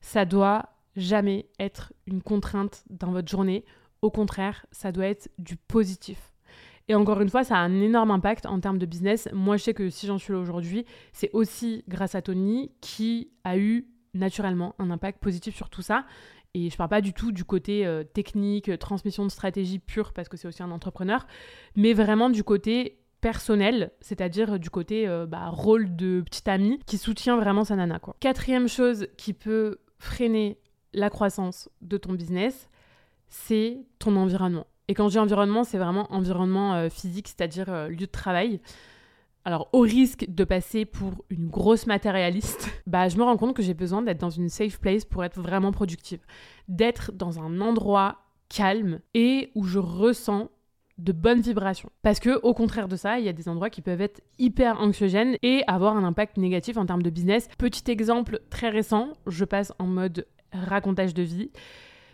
ça 0.00 0.24
doit 0.24 0.68
jamais 0.94 1.46
être 1.58 1.92
une 2.06 2.22
contrainte 2.22 2.84
dans 2.90 3.10
votre 3.10 3.28
journée. 3.28 3.64
Au 4.02 4.10
contraire, 4.10 4.66
ça 4.70 4.92
doit 4.92 5.06
être 5.06 5.30
du 5.38 5.56
positif. 5.56 6.34
Et 6.88 6.94
encore 6.94 7.20
une 7.20 7.30
fois, 7.30 7.44
ça 7.44 7.56
a 7.56 7.60
un 7.60 7.80
énorme 7.80 8.10
impact 8.10 8.44
en 8.44 8.60
termes 8.60 8.78
de 8.78 8.86
business. 8.86 9.28
Moi, 9.32 9.56
je 9.56 9.62
sais 9.62 9.74
que 9.74 9.88
si 9.88 10.06
j'en 10.06 10.18
suis 10.18 10.32
là 10.32 10.38
aujourd'hui, 10.38 10.84
c'est 11.12 11.30
aussi 11.32 11.84
grâce 11.88 12.14
à 12.14 12.20
Tony 12.20 12.72
qui 12.80 13.30
a 13.44 13.56
eu 13.56 13.86
naturellement 14.12 14.74
un 14.78 14.90
impact 14.90 15.22
positif 15.22 15.56
sur 15.56 15.70
tout 15.70 15.82
ça. 15.82 16.04
Et 16.54 16.68
je 16.68 16.76
parle 16.76 16.90
pas 16.90 17.00
du 17.00 17.12
tout 17.12 17.32
du 17.32 17.44
côté 17.44 17.86
euh, 17.86 18.04
technique, 18.04 18.78
transmission 18.78 19.24
de 19.24 19.30
stratégie 19.30 19.78
pure, 19.78 20.12
parce 20.12 20.28
que 20.28 20.36
c'est 20.36 20.48
aussi 20.48 20.62
un 20.62 20.70
entrepreneur, 20.70 21.26
mais 21.76 21.94
vraiment 21.94 22.28
du 22.28 22.44
côté 22.44 22.98
personnel, 23.22 23.92
c'est-à-dire 24.00 24.58
du 24.58 24.68
côté 24.68 25.08
euh, 25.08 25.24
bah, 25.24 25.48
rôle 25.48 25.96
de 25.96 26.20
petit 26.20 26.50
ami 26.50 26.78
qui 26.84 26.98
soutient 26.98 27.36
vraiment 27.36 27.64
sa 27.64 27.76
nana. 27.76 28.00
Quatrième 28.20 28.68
chose 28.68 29.06
qui 29.16 29.32
peut 29.32 29.78
freiner 29.98 30.58
la 30.92 31.08
croissance 31.08 31.70
de 31.80 31.96
ton 31.96 32.12
business, 32.12 32.68
c'est 33.28 33.78
ton 33.98 34.16
environnement. 34.16 34.66
Et 34.88 34.94
quand 34.94 35.08
je 35.08 35.12
dis 35.12 35.18
environnement, 35.18 35.64
c'est 35.64 35.78
vraiment 35.78 36.12
environnement 36.12 36.74
euh, 36.74 36.88
physique, 36.90 37.28
c'est-à-dire 37.28 37.68
euh, 37.68 37.88
lieu 37.88 37.96
de 37.96 38.04
travail. 38.06 38.60
Alors, 39.44 39.68
au 39.72 39.80
risque 39.80 40.26
de 40.28 40.44
passer 40.44 40.84
pour 40.84 41.24
une 41.30 41.48
grosse 41.48 41.86
matérialiste, 41.86 42.70
bah, 42.86 43.08
je 43.08 43.16
me 43.16 43.24
rends 43.24 43.36
compte 43.36 43.56
que 43.56 43.62
j'ai 43.62 43.74
besoin 43.74 44.02
d'être 44.02 44.20
dans 44.20 44.30
une 44.30 44.48
safe 44.48 44.78
place 44.78 45.04
pour 45.04 45.24
être 45.24 45.40
vraiment 45.40 45.72
productive. 45.72 46.20
D'être 46.68 47.12
dans 47.12 47.40
un 47.40 47.60
endroit 47.60 48.18
calme 48.48 49.00
et 49.14 49.50
où 49.54 49.64
je 49.64 49.78
ressens 49.78 50.50
de 50.98 51.12
bonnes 51.12 51.40
vibrations. 51.40 51.90
Parce 52.02 52.20
que, 52.20 52.38
au 52.42 52.54
contraire 52.54 52.86
de 52.86 52.96
ça, 52.96 53.18
il 53.18 53.24
y 53.24 53.28
a 53.28 53.32
des 53.32 53.48
endroits 53.48 53.70
qui 53.70 53.82
peuvent 53.82 54.00
être 54.00 54.20
hyper 54.38 54.80
anxiogènes 54.80 55.36
et 55.42 55.62
avoir 55.66 55.96
un 55.96 56.04
impact 56.04 56.36
négatif 56.36 56.76
en 56.76 56.86
termes 56.86 57.02
de 57.02 57.10
business. 57.10 57.48
Petit 57.58 57.90
exemple 57.90 58.40
très 58.50 58.68
récent, 58.68 59.14
je 59.26 59.44
passe 59.44 59.72
en 59.78 59.86
mode 59.86 60.26
racontage 60.52 61.14
de 61.14 61.22
vie. 61.22 61.50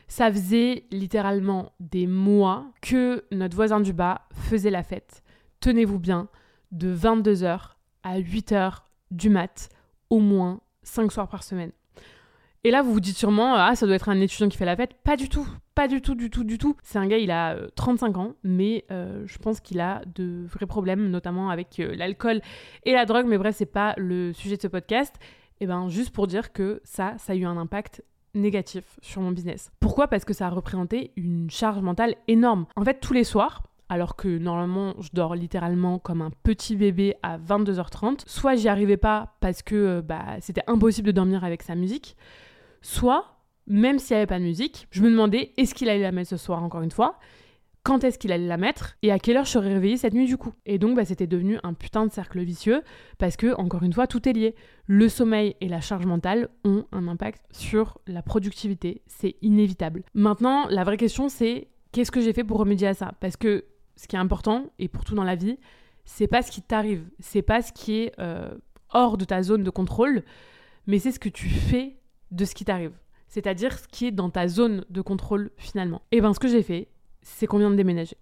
Ça 0.06 0.32
faisait 0.32 0.84
littéralement 0.90 1.72
des 1.80 2.06
mois 2.06 2.72
que 2.80 3.24
notre 3.30 3.56
voisin 3.56 3.80
du 3.80 3.92
bas 3.92 4.22
faisait 4.32 4.70
la 4.70 4.82
fête. 4.82 5.22
Tenez-vous 5.60 5.98
bien, 5.98 6.28
de 6.72 6.94
22h 6.94 7.58
à 8.02 8.20
8h 8.20 8.82
du 9.10 9.30
mat, 9.30 9.68
au 10.10 10.20
moins 10.20 10.60
5 10.82 11.12
soirs 11.12 11.28
par 11.28 11.42
semaine. 11.42 11.72
Et 12.64 12.70
là, 12.70 12.82
vous 12.82 12.92
vous 12.92 13.00
dites 13.00 13.16
sûrement, 13.16 13.54
ah, 13.54 13.74
ça 13.76 13.86
doit 13.86 13.94
être 13.94 14.08
un 14.08 14.20
étudiant 14.20 14.48
qui 14.48 14.56
fait 14.56 14.64
la 14.64 14.76
fête. 14.76 14.94
Pas 15.04 15.16
du 15.16 15.28
tout, 15.28 15.46
pas 15.74 15.86
du 15.86 16.02
tout, 16.02 16.14
du 16.14 16.28
tout, 16.28 16.42
du 16.42 16.58
tout. 16.58 16.76
C'est 16.82 16.98
un 16.98 17.06
gars, 17.06 17.18
il 17.18 17.30
a 17.30 17.56
35 17.76 18.16
euh, 18.16 18.20
ans, 18.20 18.34
mais 18.42 18.84
euh, 18.90 19.22
je 19.26 19.38
pense 19.38 19.60
qu'il 19.60 19.80
a 19.80 20.02
de 20.14 20.44
vrais 20.46 20.66
problèmes, 20.66 21.08
notamment 21.08 21.50
avec 21.50 21.78
euh, 21.78 21.94
l'alcool 21.94 22.40
et 22.84 22.92
la 22.92 23.06
drogue. 23.06 23.26
Mais 23.26 23.38
bref, 23.38 23.54
c'est 23.56 23.66
pas 23.66 23.94
le 23.96 24.32
sujet 24.32 24.56
de 24.56 24.62
ce 24.62 24.66
podcast. 24.66 25.14
Et 25.60 25.66
ben, 25.66 25.88
juste 25.88 26.10
pour 26.10 26.26
dire 26.26 26.52
que 26.52 26.80
ça, 26.84 27.14
ça 27.18 27.32
a 27.32 27.36
eu 27.36 27.44
un 27.44 27.56
impact 27.56 28.02
négatif 28.34 28.98
sur 29.02 29.22
mon 29.22 29.30
business. 29.30 29.70
Pourquoi? 29.80 30.08
Parce 30.08 30.24
que 30.24 30.34
ça 30.34 30.46
a 30.46 30.50
représenté 30.50 31.12
une 31.16 31.50
charge 31.50 31.80
mentale 31.80 32.16
énorme. 32.26 32.66
En 32.76 32.84
fait, 32.84 33.00
tous 33.00 33.12
les 33.12 33.24
soirs, 33.24 33.62
alors 33.88 34.16
que 34.16 34.38
normalement 34.38 34.94
je 35.00 35.08
dors 35.12 35.34
littéralement 35.34 35.98
comme 35.98 36.22
un 36.22 36.30
petit 36.42 36.76
bébé 36.76 37.14
à 37.22 37.38
22h30, 37.38 38.22
soit 38.26 38.54
j'y 38.54 38.68
arrivais 38.68 38.96
pas 38.96 39.36
parce 39.40 39.62
que 39.62 39.74
euh, 39.74 40.02
bah, 40.02 40.36
c'était 40.40 40.62
impossible 40.66 41.06
de 41.06 41.12
dormir 41.12 41.44
avec 41.44 41.62
sa 41.62 41.74
musique, 41.74 42.16
soit 42.82 43.38
même 43.66 43.98
s'il 43.98 44.14
n'y 44.14 44.18
avait 44.18 44.26
pas 44.26 44.38
de 44.38 44.44
musique, 44.44 44.86
je 44.90 45.02
me 45.02 45.10
demandais 45.10 45.52
est-ce 45.56 45.74
qu'il 45.74 45.88
allait 45.88 46.02
la 46.02 46.12
mettre 46.12 46.30
ce 46.30 46.36
soir 46.36 46.62
encore 46.62 46.82
une 46.82 46.90
fois? 46.90 47.18
Quand 47.84 48.04
est-ce 48.04 48.18
qu'il 48.18 48.32
allait 48.32 48.46
la 48.46 48.56
mettre? 48.56 48.96
Et 49.02 49.12
à 49.12 49.18
quelle 49.18 49.36
heure 49.36 49.44
je 49.44 49.50
serais 49.50 49.72
réveillée 49.72 49.96
cette 49.96 50.12
nuit 50.12 50.26
du 50.26 50.36
coup? 50.36 50.52
Et 50.66 50.78
donc 50.78 50.96
bah, 50.96 51.04
c'était 51.04 51.26
devenu 51.26 51.58
un 51.62 51.72
putain 51.72 52.04
de 52.06 52.12
cercle 52.12 52.40
vicieux 52.40 52.82
parce 53.18 53.36
que, 53.36 53.54
encore 53.54 53.82
une 53.82 53.92
fois, 53.92 54.06
tout 54.06 54.28
est 54.28 54.32
lié. 54.32 54.54
Le 54.86 55.08
sommeil 55.08 55.54
et 55.60 55.68
la 55.68 55.80
charge 55.80 56.04
mentale 56.04 56.48
ont 56.64 56.84
un 56.92 57.08
impact 57.08 57.42
sur 57.52 57.98
la 58.06 58.20
productivité, 58.20 59.02
c'est 59.06 59.36
inévitable. 59.42 60.02
Maintenant, 60.12 60.66
la 60.68 60.84
vraie 60.84 60.96
question 60.96 61.28
c'est 61.28 61.68
qu'est-ce 61.92 62.10
que 62.10 62.20
j'ai 62.20 62.32
fait 62.32 62.44
pour 62.44 62.58
remédier 62.58 62.88
à 62.88 62.94
ça? 62.94 63.12
Parce 63.20 63.36
que 63.36 63.64
ce 63.98 64.06
qui 64.06 64.16
est 64.16 64.18
important, 64.18 64.70
et 64.78 64.88
pour 64.88 65.04
tout 65.04 65.14
dans 65.14 65.24
la 65.24 65.34
vie, 65.34 65.58
c'est 66.04 66.28
pas 66.28 66.40
ce 66.42 66.50
qui 66.50 66.62
t'arrive, 66.62 67.04
c'est 67.18 67.42
pas 67.42 67.60
ce 67.62 67.72
qui 67.72 68.00
est 68.00 68.12
euh, 68.18 68.48
hors 68.90 69.18
de 69.18 69.24
ta 69.24 69.42
zone 69.42 69.64
de 69.64 69.70
contrôle, 69.70 70.22
mais 70.86 71.00
c'est 71.00 71.10
ce 71.10 71.18
que 71.18 71.28
tu 71.28 71.48
fais 71.48 71.96
de 72.30 72.44
ce 72.44 72.54
qui 72.54 72.64
t'arrive. 72.64 72.92
C'est-à-dire 73.26 73.76
ce 73.76 73.88
qui 73.88 74.06
est 74.06 74.10
dans 74.12 74.30
ta 74.30 74.46
zone 74.46 74.84
de 74.88 75.00
contrôle 75.02 75.50
finalement. 75.56 76.00
Et 76.12 76.20
ben 76.20 76.32
ce 76.32 76.38
que 76.38 76.48
j'ai 76.48 76.62
fait, 76.62 76.88
c'est 77.22 77.46
qu'on 77.46 77.58
vient 77.58 77.70
de 77.70 77.76
déménager. 77.76 78.16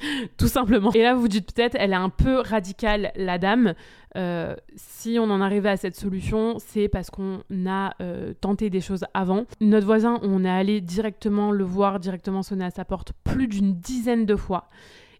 Tout 0.36 0.48
simplement. 0.48 0.92
Et 0.92 1.02
là, 1.02 1.14
vous 1.14 1.28
dites 1.28 1.52
peut-être, 1.52 1.76
elle 1.78 1.92
est 1.92 1.96
un 1.96 2.08
peu 2.08 2.40
radicale, 2.40 3.12
la 3.16 3.38
dame. 3.38 3.74
Euh, 4.16 4.56
si 4.74 5.18
on 5.20 5.30
en 5.30 5.40
arrivait 5.40 5.70
à 5.70 5.76
cette 5.76 5.96
solution, 5.96 6.56
c'est 6.58 6.88
parce 6.88 7.10
qu'on 7.10 7.42
a 7.66 7.94
euh, 8.00 8.34
tenté 8.40 8.70
des 8.70 8.80
choses 8.80 9.04
avant. 9.14 9.44
Notre 9.60 9.86
voisin, 9.86 10.18
on 10.22 10.44
est 10.44 10.50
allé 10.50 10.80
directement 10.80 11.52
le 11.52 11.64
voir, 11.64 12.00
directement 12.00 12.42
sonner 12.42 12.64
à 12.64 12.70
sa 12.70 12.84
porte 12.84 13.12
plus 13.24 13.46
d'une 13.46 13.74
dizaine 13.74 14.26
de 14.26 14.36
fois. 14.36 14.68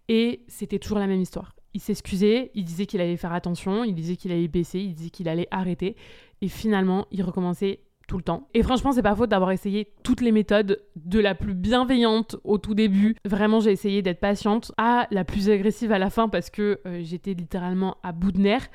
Et 0.09 0.43
c'était 0.49 0.79
toujours 0.79 0.99
la 0.99 1.07
même 1.07 1.21
histoire. 1.21 1.55
Il 1.73 1.81
s'excusait, 1.81 2.51
il 2.55 2.65
disait 2.65 2.87
qu'il 2.87 3.01
allait 3.01 3.17
faire 3.17 3.33
attention, 3.33 3.85
il 3.85 3.95
disait 3.95 4.17
qu'il 4.17 4.33
allait 4.33 4.49
baisser, 4.49 4.81
il 4.81 4.95
disait 4.95 5.11
qu'il 5.11 5.29
allait 5.29 5.47
arrêter. 5.53 5.95
Et 6.43 6.49
finalement, 6.49 7.07
il 7.13 7.23
recommençait 7.23 7.81
le 8.17 8.23
temps. 8.23 8.49
Et 8.55 8.63
franchement, 8.63 8.93
c'est 8.93 9.03
pas 9.03 9.15
faute 9.15 9.31
d'avoir 9.31 9.51
essayé 9.53 9.93
toutes 10.03 10.21
les 10.21 10.33
méthodes, 10.33 10.81
de 10.97 11.19
la 11.19 11.35
plus 11.35 11.55
bienveillante 11.55 12.37
au 12.45 12.59
tout 12.59 12.75
début. 12.75 13.17
Vraiment, 13.25 13.61
j'ai 13.61 13.73
essayé 13.73 14.03
d'être 14.03 14.21
patiente, 14.21 14.73
à 14.77 15.07
la 15.11 15.25
plus 15.25 15.51
agressive 15.51 15.93
à 15.93 15.99
la 15.99 16.11
fin 16.11 16.29
parce 16.29 16.51
que 16.51 16.81
euh, 16.87 17.01
j'étais 17.03 17.35
littéralement 17.35 17.97
à 18.03 18.13
bout 18.13 18.33
de 18.33 18.41
nerfs. 18.41 18.69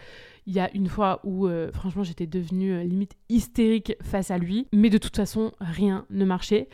Il 0.47 0.53
y 0.53 0.59
a 0.59 0.69
une 0.75 0.87
fois 0.87 1.21
où, 1.23 1.47
euh, 1.47 1.71
franchement, 1.71 2.03
j'étais 2.03 2.27
devenue 2.27 2.73
euh, 2.73 2.83
limite 2.83 3.15
hystérique 3.29 3.95
face 4.03 4.29
à 4.29 4.37
lui, 4.37 4.67
mais 4.71 4.89
de 4.89 4.97
toute 4.97 5.15
façon, 5.15 5.51
rien 5.59 6.05
ne 6.09 6.23
marchait. 6.23 6.69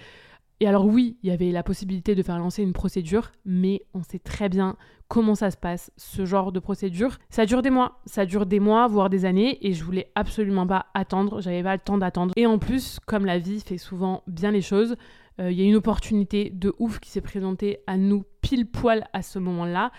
Et 0.62 0.68
alors 0.68 0.86
oui, 0.86 1.18
il 1.24 1.30
y 1.30 1.34
avait 1.34 1.50
la 1.50 1.64
possibilité 1.64 2.14
de 2.14 2.22
faire 2.22 2.38
lancer 2.38 2.62
une 2.62 2.72
procédure, 2.72 3.32
mais 3.46 3.82
on 3.96 4.04
sait 4.04 4.20
très 4.20 4.48
bien 4.48 4.78
comment 5.08 5.34
ça 5.34 5.50
se 5.50 5.58
passe, 5.58 5.92
ce 5.98 6.24
genre 6.24 6.52
de 6.52 6.60
procédure. 6.60 7.18
Ça 7.32 7.48
dure 7.48 7.64
des 7.64 7.72
mois, 7.72 8.00
ça 8.06 8.28
dure 8.28 8.46
des 8.46 8.60
mois, 8.60 8.86
voire 8.88 9.10
des 9.10 9.26
années, 9.26 9.58
et 9.68 9.74
je 9.74 9.84
voulais 9.84 10.12
absolument 10.14 10.68
pas 10.68 10.86
attendre, 10.94 11.42
j'avais 11.42 11.64
pas 11.64 11.74
le 11.74 11.82
temps 11.82 11.98
d'attendre. 11.98 12.34
Et 12.36 12.46
en 12.46 12.60
plus, 12.60 13.00
comme 13.08 13.26
la 13.26 13.40
vie 13.40 13.60
fait 13.60 13.80
souvent 13.80 14.22
bien 14.28 14.52
les 14.52 14.62
choses, 14.62 14.98
euh, 15.40 15.52
il 15.52 15.60
y 15.60 15.64
a 15.64 15.66
une 15.66 15.76
opportunité 15.76 16.52
de 16.52 16.76
ouf 16.78 17.00
qui 17.00 17.10
s'est 17.10 17.22
présentée 17.22 17.80
à 17.88 17.98
nous 17.98 18.24
pile 18.42 18.68
poil 18.68 19.08
à 19.14 19.24
ce 19.24 19.40
moment-là, 19.40 19.92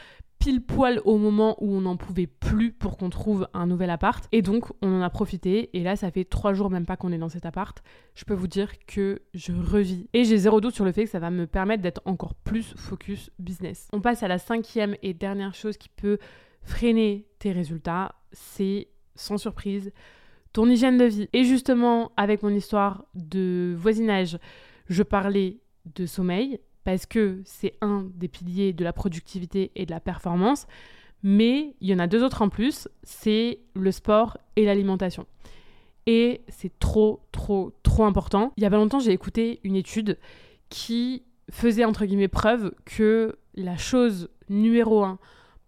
pile 0.42 0.60
poil 0.60 1.00
au 1.04 1.18
moment 1.18 1.56
où 1.60 1.72
on 1.72 1.82
n'en 1.82 1.96
pouvait 1.96 2.26
plus 2.26 2.72
pour 2.72 2.96
qu'on 2.96 3.10
trouve 3.10 3.46
un 3.54 3.68
nouvel 3.68 3.90
appart. 3.90 4.26
Et 4.32 4.42
donc, 4.42 4.64
on 4.82 4.92
en 4.92 5.00
a 5.00 5.08
profité. 5.08 5.70
Et 5.72 5.84
là, 5.84 5.94
ça 5.94 6.10
fait 6.10 6.24
trois 6.24 6.52
jours 6.52 6.68
même 6.68 6.84
pas 6.84 6.96
qu'on 6.96 7.12
est 7.12 7.18
dans 7.18 7.28
cet 7.28 7.46
appart. 7.46 7.80
Je 8.16 8.24
peux 8.24 8.34
vous 8.34 8.48
dire 8.48 8.72
que 8.86 9.22
je 9.34 9.52
revis. 9.52 10.08
Et 10.12 10.24
j'ai 10.24 10.36
zéro 10.36 10.60
doute 10.60 10.74
sur 10.74 10.84
le 10.84 10.90
fait 10.90 11.04
que 11.04 11.10
ça 11.10 11.20
va 11.20 11.30
me 11.30 11.46
permettre 11.46 11.80
d'être 11.80 12.02
encore 12.06 12.34
plus 12.34 12.74
focus 12.76 13.30
business. 13.38 13.86
On 13.92 14.00
passe 14.00 14.24
à 14.24 14.28
la 14.28 14.38
cinquième 14.38 14.96
et 15.00 15.14
dernière 15.14 15.54
chose 15.54 15.76
qui 15.76 15.88
peut 15.88 16.18
freiner 16.62 17.28
tes 17.38 17.52
résultats. 17.52 18.16
C'est, 18.32 18.88
sans 19.14 19.38
surprise, 19.38 19.92
ton 20.52 20.68
hygiène 20.68 20.98
de 20.98 21.04
vie. 21.04 21.28
Et 21.32 21.44
justement, 21.44 22.10
avec 22.16 22.42
mon 22.42 22.50
histoire 22.50 23.04
de 23.14 23.76
voisinage, 23.78 24.38
je 24.88 25.04
parlais 25.04 25.60
de 25.94 26.04
sommeil, 26.04 26.58
parce 26.84 27.06
que 27.06 27.40
c'est 27.44 27.74
un 27.80 28.06
des 28.14 28.28
piliers 28.28 28.72
de 28.72 28.84
la 28.84 28.92
productivité 28.92 29.70
et 29.74 29.86
de 29.86 29.90
la 29.90 30.00
performance. 30.00 30.66
Mais 31.22 31.74
il 31.80 31.88
y 31.88 31.94
en 31.94 31.98
a 31.98 32.06
deux 32.06 32.24
autres 32.24 32.42
en 32.42 32.48
plus, 32.48 32.88
c'est 33.02 33.60
le 33.74 33.92
sport 33.92 34.38
et 34.56 34.64
l'alimentation. 34.64 35.26
Et 36.06 36.42
c'est 36.48 36.76
trop, 36.80 37.20
trop, 37.30 37.72
trop 37.84 38.04
important. 38.04 38.52
Il 38.56 38.62
y 38.62 38.66
a 38.66 38.70
pas 38.70 38.76
longtemps, 38.76 38.98
j'ai 38.98 39.12
écouté 39.12 39.60
une 39.62 39.76
étude 39.76 40.18
qui 40.68 41.22
faisait, 41.50 41.84
entre 41.84 42.06
guillemets, 42.06 42.28
preuve 42.28 42.72
que 42.84 43.38
la 43.54 43.76
chose 43.76 44.28
numéro 44.48 45.04
un 45.04 45.18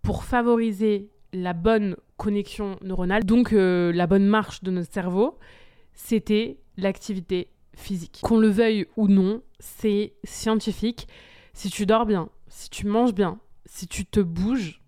pour 0.03 0.25
favoriser 0.25 1.09
la 1.33 1.53
bonne 1.53 1.97
connexion 2.17 2.79
neuronale, 2.83 3.25
donc 3.25 3.53
euh, 3.53 3.93
la 3.93 4.07
bonne 4.07 4.27
marche 4.27 4.63
de 4.63 4.71
notre 4.71 4.93
cerveau, 4.93 5.39
c'était 5.95 6.59
l'activité 6.77 7.49
Qu'on 8.23 8.39
le 8.39 8.49
veuille 8.49 8.87
ou 8.97 9.09
non, 9.09 9.43
c'est 9.59 10.15
scientifique. 10.25 11.09
Si 11.53 11.71
tu 11.71 11.87
dors 11.87 12.07
bien, 12.07 12.29
si 12.49 12.71
tu 12.71 12.87
manges 12.87 13.15
bien, 13.15 13.39
si 13.67 13.87
tu 13.87 14.05
te 14.05 14.21
bouges, 14.21 14.83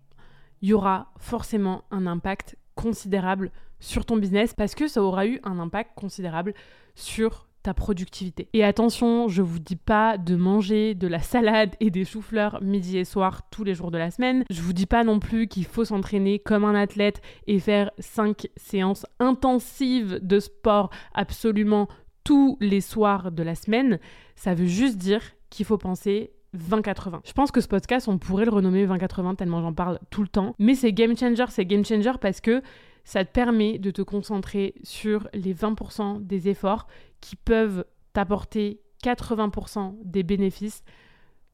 il 0.61 0.69
y 0.69 0.73
aura 0.73 1.11
forcément 1.17 1.83
un 1.91 2.07
impact 2.07 2.57
considérable 2.75 3.51
sur 3.79 4.05
ton 4.05 4.17
business 4.17 4.53
parce 4.53 4.75
que 4.75 4.87
ça 4.87 5.01
aura 5.01 5.27
eu 5.27 5.39
un 5.43 5.59
impact 5.59 5.91
considérable 5.95 6.53
sur 6.95 7.47
ta 7.63 7.73
productivité. 7.73 8.47
Et 8.53 8.63
attention, 8.63 9.27
je 9.27 9.41
vous 9.41 9.59
dis 9.59 9.75
pas 9.75 10.17
de 10.17 10.35
manger 10.35 10.95
de 10.95 11.07
la 11.07 11.19
salade 11.19 11.75
et 11.79 11.89
des 11.89 12.05
choux-fleurs 12.05 12.61
midi 12.61 12.97
et 12.97 13.03
soir 13.03 13.49
tous 13.49 13.63
les 13.63 13.75
jours 13.75 13.91
de 13.91 13.97
la 13.97 14.09
semaine. 14.09 14.45
Je 14.49 14.61
vous 14.61 14.73
dis 14.73 14.85
pas 14.85 15.03
non 15.03 15.19
plus 15.19 15.47
qu'il 15.47 15.65
faut 15.65 15.83
s'entraîner 15.83 16.39
comme 16.39 16.63
un 16.63 16.75
athlète 16.75 17.21
et 17.45 17.59
faire 17.59 17.91
5 17.99 18.47
séances 18.55 19.05
intensives 19.19 20.19
de 20.21 20.39
sport 20.39 20.89
absolument 21.13 21.87
tous 22.27 22.57
les 22.59 22.81
soirs 22.81 23.31
de 23.31 23.41
la 23.41 23.55
semaine. 23.55 23.99
Ça 24.35 24.53
veut 24.53 24.65
juste 24.65 24.97
dire 24.97 25.21
qu'il 25.49 25.65
faut 25.65 25.77
penser 25.77 26.33
20-80. 26.57 27.21
Je 27.23 27.31
pense 27.31 27.51
que 27.51 27.61
ce 27.61 27.69
podcast, 27.69 28.09
on 28.09 28.17
pourrait 28.17 28.43
le 28.43 28.51
renommer 28.51 28.85
20-80 28.85 29.37
tellement 29.37 29.61
j'en 29.61 29.71
parle 29.71 29.97
tout 30.09 30.23
le 30.23 30.27
temps. 30.27 30.53
Mais 30.59 30.75
c'est 30.75 30.91
game 30.91 31.17
changer, 31.17 31.45
c'est 31.47 31.65
game 31.65 31.85
changer 31.85 32.11
parce 32.19 32.41
que 32.41 32.61
ça 33.05 33.23
te 33.23 33.31
permet 33.31 33.79
de 33.79 33.91
te 33.91 34.01
concentrer 34.01 34.75
sur 34.83 35.29
les 35.33 35.55
20% 35.55 36.21
des 36.21 36.49
efforts 36.49 36.87
qui 37.21 37.37
peuvent 37.37 37.85
t'apporter 38.11 38.81
80% 39.05 39.95
des 40.03 40.23
bénéfices, 40.23 40.83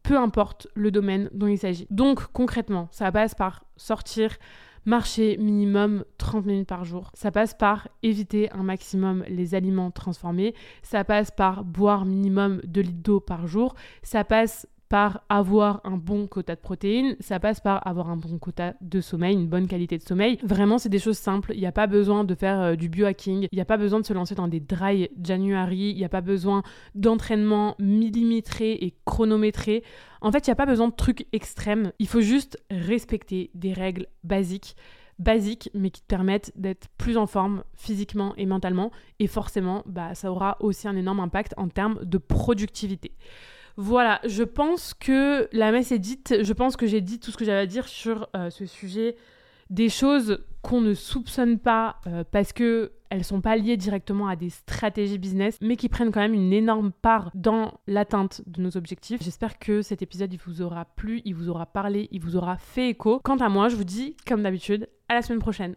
peu 0.01 0.18
importe 0.18 0.65
le 0.74 0.89
domaine 0.89 1.30
dont 1.34 1.46
il 1.46 1.60
s'agit. 1.60 1.86
Donc 1.92 2.25
concrètement, 2.34 2.88
ça 2.89 3.12
passe 3.12 3.36
par 3.36 3.63
sortir, 3.77 4.38
marcher 4.86 5.38
minimum 5.38 6.04
30 6.18 6.46
minutes 6.46 6.68
par 6.68 6.86
jour. 6.86 7.12
Ça 7.13 7.32
passe 7.32 7.54
par 7.54 7.88
éviter 8.02 8.52
un 8.52 8.63
maximum 8.63 9.24
les 9.28 9.56
aliments 9.56 9.92
transformés. 9.92 10.54
Ça 10.82 11.04
passe 11.04 11.32
par 11.32 11.63
boire 11.63 12.06
minimum 12.06 12.62
2 12.66 12.82
litres 12.82 13.04
d'eau 13.04 13.20
par 13.20 13.48
jour. 13.48 13.75
Ça 14.02 14.24
passe 14.24 14.68
par 14.90 15.24
avoir 15.30 15.82
un 15.84 15.98
bon 15.98 16.28
quota 16.28 16.56
de 16.56 16.60
protéines, 16.62 17.16
ça 17.20 17.40
passe 17.40 17.60
par 17.60 17.86
avoir 17.88 18.10
un 18.10 18.18
bon 18.18 18.38
quota 18.38 18.75
de 18.82 19.02
sommeil, 19.02 19.34
une 19.34 19.48
bonne 19.48 19.68
qualité 19.68 19.98
de 19.98 20.04
sommeil. 20.04 20.38
Vraiment, 20.44 20.78
c'est 20.78 20.90
des 20.90 21.00
choses 21.00 21.18
simples. 21.18 21.52
Il 21.56 21.60
n'y 21.60 21.66
a 21.66 21.72
pas 21.72 21.88
besoin 21.88 22.24
de 22.24 22.36
faire 22.36 22.60
euh, 22.62 22.75
du 22.75 22.90
biohacking, 22.90 23.48
il 23.52 23.56
n'y 23.56 23.62
a 23.62 23.66
pas 23.66 23.78
besoin 23.78 24.00
de 24.00 24.06
se 24.06 24.13
lancer 24.13 24.36
dans 24.36 24.48
des 24.48 24.60
dry 24.60 25.10
January, 25.22 25.90
il 25.92 25.98
n'y 25.98 26.06
a 26.06 26.10
pas 26.10 26.22
besoin 26.22 26.63
d'entraînement 26.96 27.75
millimétré 27.80 28.74
et 28.74 28.94
chronométré. 29.06 29.84
En 30.22 30.32
fait, 30.32 30.46
il 30.48 30.50
n'y 30.50 30.54
a 30.54 30.56
pas 30.56 30.66
besoin 30.66 30.90
de 30.90 30.96
trucs 30.96 31.28
extrêmes. 31.34 31.92
Il 32.00 32.08
faut 32.08 32.22
juste 32.22 32.63
respecter 32.70 33.52
des 33.56 33.74
règles 33.74 34.08
basiques 34.24 34.75
basiques 35.20 35.70
mais 35.74 35.92
qui 35.92 36.02
te 36.02 36.08
permettent 36.08 36.52
d'être 36.56 36.88
plus 36.98 37.18
en 37.18 37.28
forme 37.28 37.63
physiquement 37.75 38.34
et 38.36 38.46
mentalement 38.46 38.92
et 39.20 39.28
forcément 39.28 39.84
bah, 39.86 40.16
ça 40.16 40.32
aura 40.32 40.58
aussi 40.60 40.88
un 40.88 40.96
énorme 40.96 41.20
impact 41.20 41.54
en 41.58 41.70
termes 41.70 42.00
de 42.04 42.18
productivité. 42.18 43.12
Voilà, 43.75 44.20
je 44.25 44.44
pense 44.44 44.94
que 44.94 45.48
la 45.51 45.72
messe 45.72 45.92
est 45.92 46.00
dite. 46.00 46.36
Je 46.42 46.53
pense 46.53 46.77
que 46.77 46.86
j'ai 46.86 47.01
dit 47.01 47.20
tout 47.20 47.32
ce 47.32 47.38
que 47.38 47.46
j'avais 47.46 47.60
à 47.60 47.65
dire 47.65 47.88
sur 47.88 48.27
euh, 48.36 48.50
ce 48.50 48.65
sujet. 48.65 49.15
Des 49.70 49.89
choses 49.89 50.44
qu'on 50.62 50.82
ne 50.82 50.94
soupçonne 50.94 51.58
pas 51.58 51.98
euh, 52.06 52.24
parce 52.30 52.53
que 52.53 52.92
elles 53.10 53.24
sont 53.24 53.42
pas 53.42 53.56
liées 53.56 53.77
directement 53.77 54.27
à 54.27 54.36
des 54.36 54.50
stratégies 54.50 55.20
business, 55.20 55.58
mais 55.62 55.75
qui 55.75 55.88
prennent 55.88 56.12
quand 56.12 56.20
même 56.20 56.34
une 56.34 56.51
énorme 56.51 56.92
part 56.92 57.30
dans 57.36 57.80
l'atteinte 57.86 58.42
de 58.48 58.62
nos 58.62 58.75
objectifs. 58.75 59.22
J'espère 59.22 59.60
que 59.60 59.84
cet 59.84 60.01
épisode 60.01 60.34
il 60.34 60.39
vous 60.44 60.62
aura 60.62 60.86
plu, 60.86 61.22
il 61.24 61.36
vous 61.36 61.50
aura 61.50 61.68
parlé, 61.68 62.08
il 62.12 62.22
vous 62.22 62.36
aura 62.36 62.58
fait 62.58 62.89
écho. 62.89 63.20
Quant 63.24 63.38
à 63.38 63.50
moi, 63.50 63.70
je 63.70 63.75
vous 63.75 63.84
dis 63.84 64.15
comme 64.27 64.42
d'habitude, 64.42 64.89
à 65.10 65.13
la 65.13 65.22
semaine 65.22 65.39
prochaine. 65.39 65.72